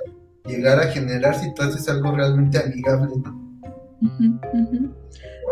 llegar 0.45 0.81
a 0.81 0.88
generar 0.88 1.38
si 1.38 1.53
tú 1.55 1.62
haces 1.62 1.88
algo 1.88 2.12
realmente 2.12 2.59
amigable, 2.59 3.12
¿no? 3.25 3.45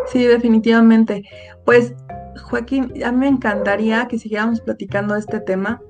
Sí, 0.07 0.25
definitivamente. 0.25 1.23
Pues, 1.65 1.93
Joaquín, 2.43 2.91
a 3.03 3.11
mí 3.11 3.17
me 3.17 3.27
encantaría 3.27 4.07
que 4.07 4.19
siguiéramos 4.19 4.61
platicando 4.61 5.13
de 5.13 5.21
este 5.21 5.39
tema, 5.39 5.81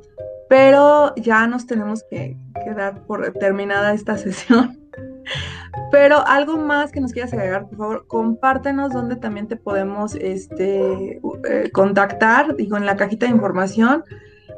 pero 0.50 1.14
ya 1.16 1.48
nos 1.48 1.66
tenemos 1.66 2.04
que, 2.10 2.38
dar 2.76 3.02
por 3.06 3.32
terminada 3.34 3.94
esta 3.94 4.18
sesión. 4.18 4.80
Pero 5.92 6.26
algo 6.26 6.58
más 6.58 6.92
que 6.92 7.02
nos 7.02 7.12
quieras 7.12 7.34
agregar, 7.34 7.68
por 7.68 7.78
favor, 7.78 8.08
compártenos 8.08 8.94
dónde 8.94 9.16
también 9.16 9.48
te 9.48 9.56
podemos 9.56 10.16
este, 10.16 11.20
eh, 11.50 11.72
contactar. 11.74 12.56
Digo, 12.56 12.78
en 12.78 12.86
la 12.86 12.96
cajita 12.96 13.26
de 13.26 13.34
información 13.34 14.04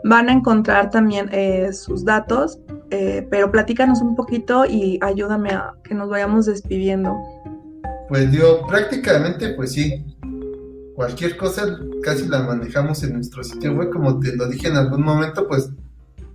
van 0.03 0.29
a 0.29 0.33
encontrar 0.33 0.89
también 0.89 1.29
eh, 1.31 1.73
sus 1.73 2.05
datos, 2.05 2.59
eh, 2.91 3.27
pero 3.29 3.51
platícanos 3.51 4.01
un 4.01 4.15
poquito 4.15 4.65
y 4.65 4.99
ayúdame 5.01 5.51
a 5.51 5.73
que 5.83 5.95
nos 5.95 6.09
vayamos 6.09 6.45
despidiendo. 6.45 7.15
Pues 8.07 8.31
digo, 8.31 8.65
prácticamente, 8.67 9.49
pues 9.49 9.73
sí, 9.73 10.05
cualquier 10.95 11.37
cosa 11.37 11.77
casi 12.01 12.27
la 12.27 12.41
manejamos 12.41 13.03
en 13.03 13.13
nuestro 13.13 13.43
sitio 13.43 13.73
web, 13.73 13.91
como 13.91 14.19
te 14.19 14.35
lo 14.35 14.47
dije 14.47 14.67
en 14.67 14.77
algún 14.77 15.03
momento, 15.03 15.47
pues 15.47 15.69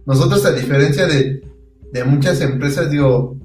nosotros 0.07 0.45
a 0.45 0.53
diferencia 0.53 1.07
de, 1.07 1.43
muchas 2.05 2.41
empresas, 2.41 2.91
digo, 2.91 3.37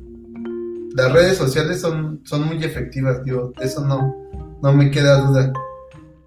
las 0.95 1.11
redes 1.11 1.37
sociales 1.37 1.81
son, 1.81 2.21
son 2.23 2.45
muy 2.47 2.63
efectivas, 2.63 3.23
digo, 3.23 3.53
de 3.57 3.65
eso 3.65 3.85
no, 3.85 4.15
no 4.61 4.73
me 4.73 4.91
queda 4.91 5.21
duda. 5.21 5.53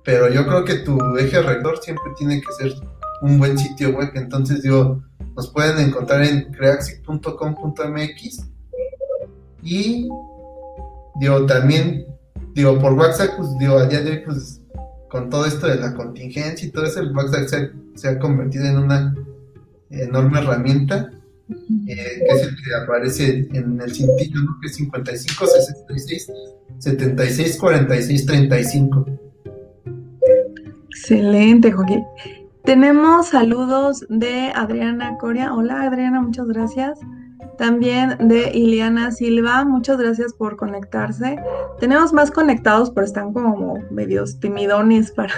Pero 0.05 0.29
yo 0.29 0.47
creo 0.47 0.65
que 0.65 0.77
tu 0.77 0.99
eje 1.19 1.43
rector 1.43 1.79
siempre 1.83 2.13
tiene 2.17 2.41
que 2.41 2.53
ser 2.53 2.73
un 3.23 3.39
buen 3.39 3.59
sitio 3.59 3.91
web, 3.91 4.11
entonces 4.15 4.63
digo, 4.63 5.03
nos 5.37 5.49
pueden 5.51 5.79
encontrar 5.79 6.23
en 6.23 6.51
creaxic.com.mx 6.53 8.47
y 9.63 10.09
digo, 11.19 11.47
también, 11.47 12.07
digo, 12.55 12.79
por 12.79 12.93
WhatsApp, 12.95 13.31
pues 13.37 13.49
digo, 13.59 13.79
a 13.79 13.87
día 13.87 14.03
de 14.03 14.11
hoy, 14.11 14.23
pues 14.25 14.61
con 15.09 15.29
todo 15.29 15.45
esto 15.45 15.67
de 15.67 15.77
la 15.77 15.95
contingencia 15.95 16.67
y 16.67 16.71
todo 16.71 16.85
eso, 16.85 17.01
el 17.01 17.15
WhatsApp 17.15 17.73
se, 17.95 18.09
ha 18.09 18.19
convertido 18.19 18.67
en 18.67 18.79
una 18.79 19.15
enorme 19.91 20.39
herramienta, 20.39 21.11
eh, 21.49 22.25
que 22.27 22.37
es 22.37 22.43
el 22.43 22.55
que 22.55 22.75
aparece 22.83 23.49
en 23.53 23.81
el 23.81 23.93
cintillo, 23.93 24.41
¿no? 24.41 24.57
que 24.61 24.69
es 24.69 24.77
55 24.77 25.47
66 25.47 26.33
76 26.79 27.57
46 27.59 28.27
35. 28.27 29.07
Excelente, 30.91 31.73
Joaquín. 31.73 32.05
Tenemos 32.65 33.29
saludos 33.29 34.07
de 34.09 34.53
Adriana 34.55 35.17
Coria. 35.19 35.55
Hola 35.55 35.83
Adriana, 35.83 36.21
muchas 36.21 36.47
gracias. 36.47 37.01
También 37.59 38.17
de 38.29 38.51
Iliana 38.57 39.11
Silva, 39.11 39.65
muchas 39.65 39.99
gracias 39.99 40.33
por 40.33 40.57
conectarse. 40.57 41.39
Tenemos 41.79 42.13
más 42.13 42.31
conectados, 42.31 42.91
pero 42.91 43.05
están 43.05 43.33
como 43.33 43.79
medios 43.91 44.41
timidones 44.41 45.13
para, 45.13 45.35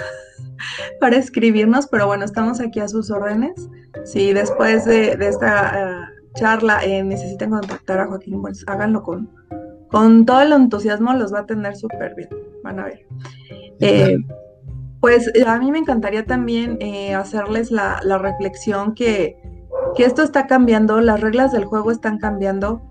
para 0.99 1.17
escribirnos, 1.17 1.87
pero 1.87 2.07
bueno, 2.07 2.23
estamos 2.25 2.59
aquí 2.59 2.79
a 2.79 2.87
sus 2.87 3.11
órdenes. 3.11 3.69
Si 4.05 4.33
después 4.33 4.85
de, 4.85 5.17
esta 5.19 5.91
eh, 5.91 6.05
charla 6.35 6.83
eh, 6.83 7.03
necesitan 7.03 7.51
contactar 7.51 7.99
a 7.99 8.07
Joaquín, 8.07 8.41
pues 8.41 8.63
háganlo 8.67 9.03
con, 9.03 9.29
con 9.89 10.25
todo 10.25 10.41
el 10.41 10.51
entusiasmo, 10.51 11.13
los 11.13 11.33
va 11.33 11.39
a 11.39 11.45
tener 11.45 11.75
súper 11.75 12.15
bien, 12.15 12.29
van 12.63 12.79
a 12.79 12.85
ver. 12.85 13.05
Eh, 13.79 14.17
pues 14.99 15.29
a 15.45 15.59
mí 15.59 15.71
me 15.71 15.79
encantaría 15.79 16.25
también 16.25 16.79
hacerles 17.13 17.71
la, 17.71 17.99
reflexión 18.17 18.95
que 18.95 19.35
que 19.95 20.05
esto 20.05 20.23
está 20.23 20.47
cambiando, 20.47 20.99
las 21.01 21.21
reglas 21.21 21.51
del 21.51 21.65
juego 21.65 21.91
están 21.91 22.17
cambiando. 22.17 22.81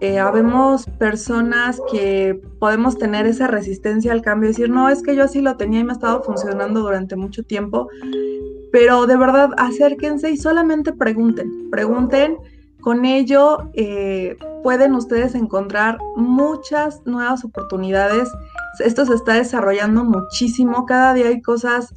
Eh, 0.00 0.18
habemos 0.18 0.86
personas 0.98 1.80
que 1.90 2.40
podemos 2.60 2.98
tener 2.98 3.26
esa 3.26 3.48
resistencia 3.48 4.12
al 4.12 4.22
cambio, 4.22 4.48
decir, 4.48 4.70
no, 4.70 4.88
es 4.88 5.02
que 5.02 5.16
yo 5.16 5.24
así 5.24 5.40
lo 5.40 5.56
tenía 5.56 5.80
y 5.80 5.84
me 5.84 5.90
ha 5.90 5.94
estado 5.94 6.22
funcionando 6.22 6.80
durante 6.80 7.16
mucho 7.16 7.42
tiempo, 7.42 7.88
pero 8.70 9.06
de 9.06 9.16
verdad 9.16 9.50
acérquense 9.56 10.30
y 10.30 10.36
solamente 10.36 10.92
pregunten, 10.92 11.68
pregunten, 11.70 12.36
con 12.80 13.04
ello 13.04 13.70
eh, 13.74 14.36
pueden 14.62 14.94
ustedes 14.94 15.34
encontrar 15.34 15.98
muchas 16.14 17.02
nuevas 17.04 17.44
oportunidades, 17.44 18.28
esto 18.78 19.04
se 19.04 19.14
está 19.14 19.34
desarrollando 19.34 20.04
muchísimo, 20.04 20.86
cada 20.86 21.12
día 21.12 21.26
hay 21.26 21.42
cosas 21.42 21.92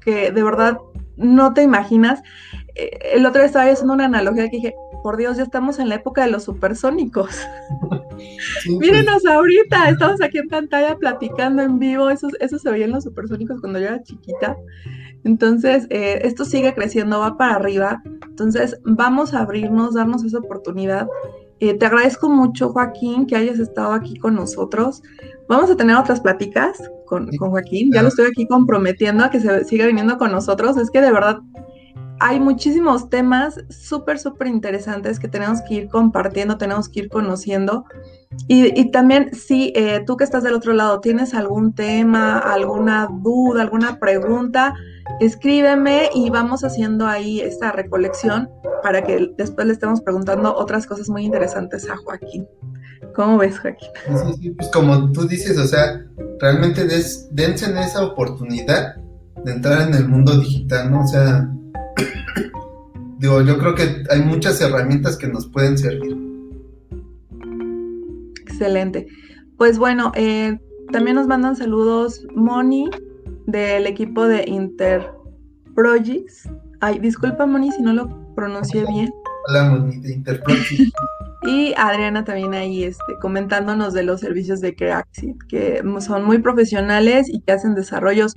que 0.00 0.30
de 0.30 0.42
verdad 0.44 0.78
no 1.16 1.52
te 1.52 1.62
imaginas. 1.62 2.22
Eh, 2.74 2.98
el 3.14 3.26
otro 3.26 3.40
día 3.40 3.46
estaba 3.46 3.70
haciendo 3.70 3.94
una 3.94 4.06
analogía 4.06 4.48
que 4.48 4.56
dije, 4.56 4.74
por 5.02 5.16
Dios, 5.16 5.36
ya 5.36 5.42
estamos 5.42 5.78
en 5.78 5.88
la 5.88 5.96
época 5.96 6.24
de 6.24 6.30
los 6.30 6.44
supersónicos. 6.44 7.30
Pues. 7.88 8.02
Mírenos 8.78 9.26
ahorita, 9.26 9.88
estamos 9.88 10.22
aquí 10.22 10.38
en 10.38 10.48
pantalla 10.48 10.96
platicando 10.96 11.62
en 11.62 11.78
vivo, 11.78 12.08
eso, 12.10 12.28
eso 12.40 12.58
se 12.58 12.70
veía 12.70 12.84
en 12.84 12.92
los 12.92 13.04
supersónicos 13.04 13.60
cuando 13.60 13.78
yo 13.78 13.86
era 13.86 14.02
chiquita. 14.02 14.56
Entonces, 15.24 15.86
eh, 15.90 16.20
esto 16.22 16.44
sigue 16.44 16.74
creciendo, 16.74 17.20
va 17.20 17.36
para 17.36 17.54
arriba. 17.54 18.02
Entonces, 18.26 18.78
vamos 18.84 19.34
a 19.34 19.40
abrirnos, 19.40 19.94
darnos 19.94 20.24
esa 20.24 20.38
oportunidad. 20.38 21.06
Eh, 21.60 21.74
te 21.74 21.86
agradezco 21.86 22.28
mucho, 22.28 22.70
Joaquín, 22.70 23.26
que 23.26 23.36
hayas 23.36 23.58
estado 23.58 23.92
aquí 23.92 24.16
con 24.16 24.34
nosotros. 24.34 25.02
Vamos 25.48 25.70
a 25.70 25.76
tener 25.76 25.96
otras 25.96 26.20
pláticas 26.20 26.90
con, 27.06 27.28
con 27.36 27.50
Joaquín. 27.50 27.92
Ya 27.92 28.02
lo 28.02 28.08
estoy 28.08 28.26
aquí 28.26 28.46
comprometiendo 28.48 29.24
a 29.24 29.30
que 29.30 29.38
se 29.38 29.64
siga 29.64 29.86
viniendo 29.86 30.18
con 30.18 30.32
nosotros. 30.32 30.76
Es 30.76 30.90
que 30.90 31.00
de 31.00 31.12
verdad 31.12 31.38
hay 32.22 32.38
muchísimos 32.38 33.10
temas 33.10 33.58
súper, 33.68 34.16
súper 34.16 34.46
interesantes 34.46 35.18
que 35.18 35.26
tenemos 35.26 35.60
que 35.62 35.74
ir 35.74 35.88
compartiendo, 35.88 36.56
tenemos 36.56 36.88
que 36.88 37.00
ir 37.00 37.08
conociendo. 37.08 37.84
Y, 38.46 38.92
también, 38.92 39.34
si 39.34 39.72
eh, 39.74 40.04
tú 40.06 40.16
que 40.16 40.22
estás 40.22 40.44
del 40.44 40.54
otro 40.54 40.72
lado, 40.72 41.00
tienes 41.00 41.34
algún 41.34 41.74
tema, 41.74 42.38
alguna 42.38 43.08
duda, 43.10 43.62
alguna 43.62 43.98
pregunta, 43.98 44.72
escríbeme 45.18 46.10
y 46.14 46.30
vamos 46.30 46.62
haciendo 46.62 47.08
ahí 47.08 47.40
esta 47.40 47.72
recolección 47.72 48.48
para 48.84 49.02
que 49.02 49.32
después 49.36 49.66
le 49.66 49.72
estemos 49.72 50.00
preguntando 50.00 50.54
otras 50.54 50.86
cosas 50.86 51.08
muy 51.08 51.24
interesantes 51.24 51.90
a 51.90 51.96
Joaquín. 51.96 52.46
¿Cómo 53.16 53.36
ves, 53.38 53.58
Joaquín? 53.58 53.90
Pues 54.56 54.68
como 54.72 55.10
tú 55.10 55.26
dices, 55.26 55.58
o 55.58 55.66
sea, 55.66 56.06
realmente 56.38 56.86
dense 57.32 57.66
en 57.66 57.78
esa 57.78 58.04
oportunidad 58.04 58.94
de 59.44 59.52
entrar 59.52 59.88
en 59.88 59.94
el 59.94 60.08
mundo 60.08 60.38
digital, 60.38 60.90
¿no? 60.90 61.00
O 61.00 61.06
sea, 61.06 61.52
digo, 63.18 63.42
yo 63.42 63.58
creo 63.58 63.74
que 63.74 64.04
hay 64.10 64.22
muchas 64.22 64.60
herramientas 64.60 65.16
que 65.16 65.28
nos 65.28 65.46
pueden 65.48 65.78
servir. 65.78 66.16
Excelente. 68.40 69.06
Pues 69.56 69.78
bueno, 69.78 70.12
eh, 70.14 70.58
también 70.90 71.16
nos 71.16 71.26
mandan 71.26 71.56
saludos 71.56 72.26
Moni 72.34 72.90
del 73.46 73.86
equipo 73.86 74.26
de 74.26 74.44
Interprojects. 74.46 76.48
Ay, 76.80 76.98
disculpa 76.98 77.46
Moni 77.46 77.70
si 77.72 77.82
no 77.82 77.92
lo 77.92 78.34
pronuncié 78.34 78.84
bien. 78.86 79.12
Hola 79.48 79.70
Moni 79.70 79.98
de 79.98 80.14
Interprojects. 80.14 80.92
y 81.44 81.74
Adriana 81.76 82.24
también 82.24 82.54
ahí 82.54 82.84
este, 82.84 83.18
comentándonos 83.20 83.94
de 83.94 84.04
los 84.04 84.20
servicios 84.20 84.60
de 84.60 84.74
Creaxit, 84.74 85.36
que 85.48 85.82
son 86.00 86.24
muy 86.24 86.38
profesionales 86.38 87.28
y 87.28 87.40
que 87.40 87.52
hacen 87.52 87.74
desarrollos 87.74 88.34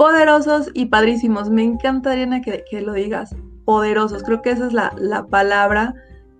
poderosos 0.00 0.70
y 0.72 0.86
padrísimos. 0.86 1.50
Me 1.50 1.62
encanta, 1.62 2.12
Adriana, 2.12 2.40
que, 2.40 2.80
lo 2.80 2.94
digas, 2.94 3.36
poderosos. 3.66 4.22
Creo 4.22 4.40
que 4.40 4.52
esa 4.52 4.68
es 4.68 4.72
la, 4.72 5.26
palabra 5.28 5.92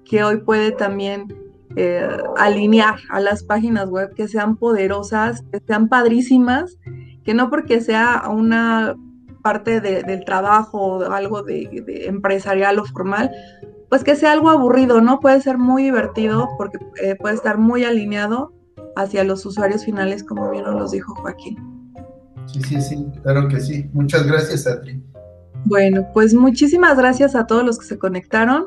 que 0.07 0.25
hoy 0.25 0.39
puede 0.39 0.73
también 0.73 1.27
eh, 1.77 2.09
alinear 2.39 2.95
a 3.11 3.21
las 3.21 3.45
páginas 3.45 3.91
web, 3.91 4.15
que 4.15 4.29
sean 4.29 4.57
poderosas, 4.57 5.43
que 5.53 5.61
sean 5.67 5.91
padrísimas, 5.91 6.79
que 7.23 7.35
no 7.35 7.51
porque 7.51 7.83
sea 7.83 8.23
una 8.31 8.97
parte 9.43 9.83
del 9.83 10.25
trabajo 10.25 10.79
o 10.81 11.13
algo 11.13 11.43
de, 11.43 12.07
empresarial 12.07 12.79
o 12.79 12.87
formal, 12.87 13.31
pues 13.91 14.05
que 14.05 14.17
sea 14.17 14.33
algo 14.33 14.49
aburrido, 14.49 15.03
¿no? 15.03 15.21
Puede 15.21 15.43
ser 15.43 15.59
muy 15.59 15.83
divertido 15.83 16.49
porque 16.57 16.79
eh, 17.03 17.15
puede 17.17 17.35
estar 17.35 17.59
muy 17.59 17.85
alineado 17.85 18.55
hacia 18.97 19.23
los 19.23 19.45
usuarios 19.45 19.85
finales, 19.85 20.25
como 20.25 20.51
bien 20.51 20.65
nos 20.65 20.93
dijo 20.93 21.15
Joaquín. 21.17 21.80
Sí, 22.47 22.63
sí, 22.63 22.81
sí, 22.81 23.07
claro 23.23 23.49
que 23.49 23.61
sí. 23.61 23.89
Muchas 23.93 24.27
gracias, 24.27 24.67
Adri. 24.67 25.03
Bueno, 25.65 26.07
pues 26.15 26.35
muchísimas 26.35 26.97
gracias 26.97 27.35
a 27.35 27.47
todos 27.47 27.65
los 27.65 27.79
que 27.79 27.87
se 27.87 27.99
conectaron. 27.99 28.67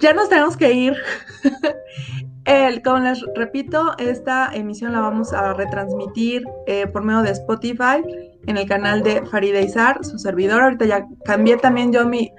Ya 0.00 0.12
nos 0.12 0.28
tenemos 0.28 0.56
que 0.56 0.72
ir. 0.72 0.96
El, 2.44 2.82
como 2.82 3.00
les 3.00 3.22
repito, 3.34 3.92
esta 3.98 4.50
emisión 4.54 4.92
la 4.92 5.00
vamos 5.00 5.34
a 5.34 5.52
retransmitir 5.52 6.44
eh, 6.66 6.86
por 6.86 7.04
medio 7.04 7.20
de 7.20 7.32
Spotify 7.32 8.02
en 8.46 8.56
el 8.56 8.66
canal 8.66 9.02
de 9.02 9.22
Farida 9.26 9.60
Izar, 9.60 10.02
su 10.02 10.18
servidor. 10.18 10.62
Ahorita 10.62 10.86
ya 10.86 11.06
cambié 11.26 11.58
también 11.58 11.92
yo 11.92 12.06
mi, 12.06 12.32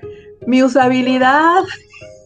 mi 0.48 0.64
usabilidad. 0.64 1.62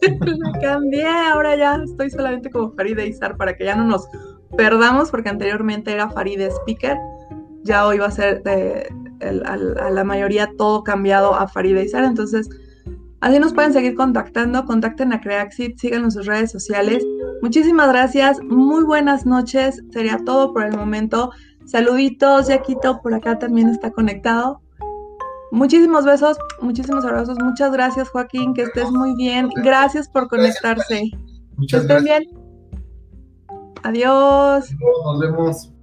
la 0.00 0.60
cambié, 0.60 1.06
ahora 1.06 1.56
ya 1.56 1.76
estoy 1.84 2.10
solamente 2.10 2.48
como 2.48 2.72
Farida 2.72 3.04
Izar 3.04 3.36
para 3.36 3.54
que 3.54 3.64
ya 3.64 3.76
no 3.76 3.84
nos 3.84 4.08
perdamos, 4.56 5.10
porque 5.10 5.28
anteriormente 5.28 5.92
era 5.92 6.08
Farida 6.08 6.46
Speaker 6.46 6.96
ya 7.64 7.86
hoy 7.86 7.98
va 7.98 8.06
a 8.06 8.10
ser 8.10 8.42
de, 8.42 8.88
a, 9.44 9.90
la 9.90 10.04
mayoría 10.04 10.50
todo 10.56 10.84
cambiado 10.84 11.34
a 11.34 11.48
Farida 11.48 11.82
Izar. 11.82 12.04
Entonces, 12.04 12.48
así 13.20 13.38
nos 13.38 13.52
pueden 13.52 13.72
seguir 13.72 13.94
contactando. 13.94 14.64
Contacten 14.64 15.12
a 15.12 15.20
Creaxit, 15.20 15.78
sigan 15.78 16.04
en 16.04 16.10
sus 16.10 16.26
redes 16.26 16.52
sociales. 16.52 17.04
Muchísimas 17.42 17.88
gracias, 17.88 18.40
muy 18.42 18.84
buenas 18.84 19.26
noches. 19.26 19.82
Sería 19.90 20.18
todo 20.24 20.52
por 20.52 20.64
el 20.64 20.76
momento. 20.76 21.30
Saluditos, 21.64 22.48
Yaquito 22.48 23.00
por 23.02 23.14
acá 23.14 23.38
también 23.38 23.68
está 23.68 23.90
conectado. 23.90 24.60
Muchísimos 25.50 26.04
besos, 26.04 26.36
muchísimos 26.60 27.04
abrazos. 27.04 27.38
Muchas 27.42 27.72
gracias, 27.72 28.08
Joaquín. 28.10 28.54
Que 28.54 28.62
estés 28.62 28.90
muy 28.90 29.14
bien. 29.14 29.48
Gracias 29.62 30.08
por 30.08 30.28
conectarse. 30.28 31.10
que 31.68 31.76
estén 31.76 32.04
bien. 32.04 32.24
Adiós. 33.84 34.70
Nos 35.04 35.20
vemos. 35.20 35.73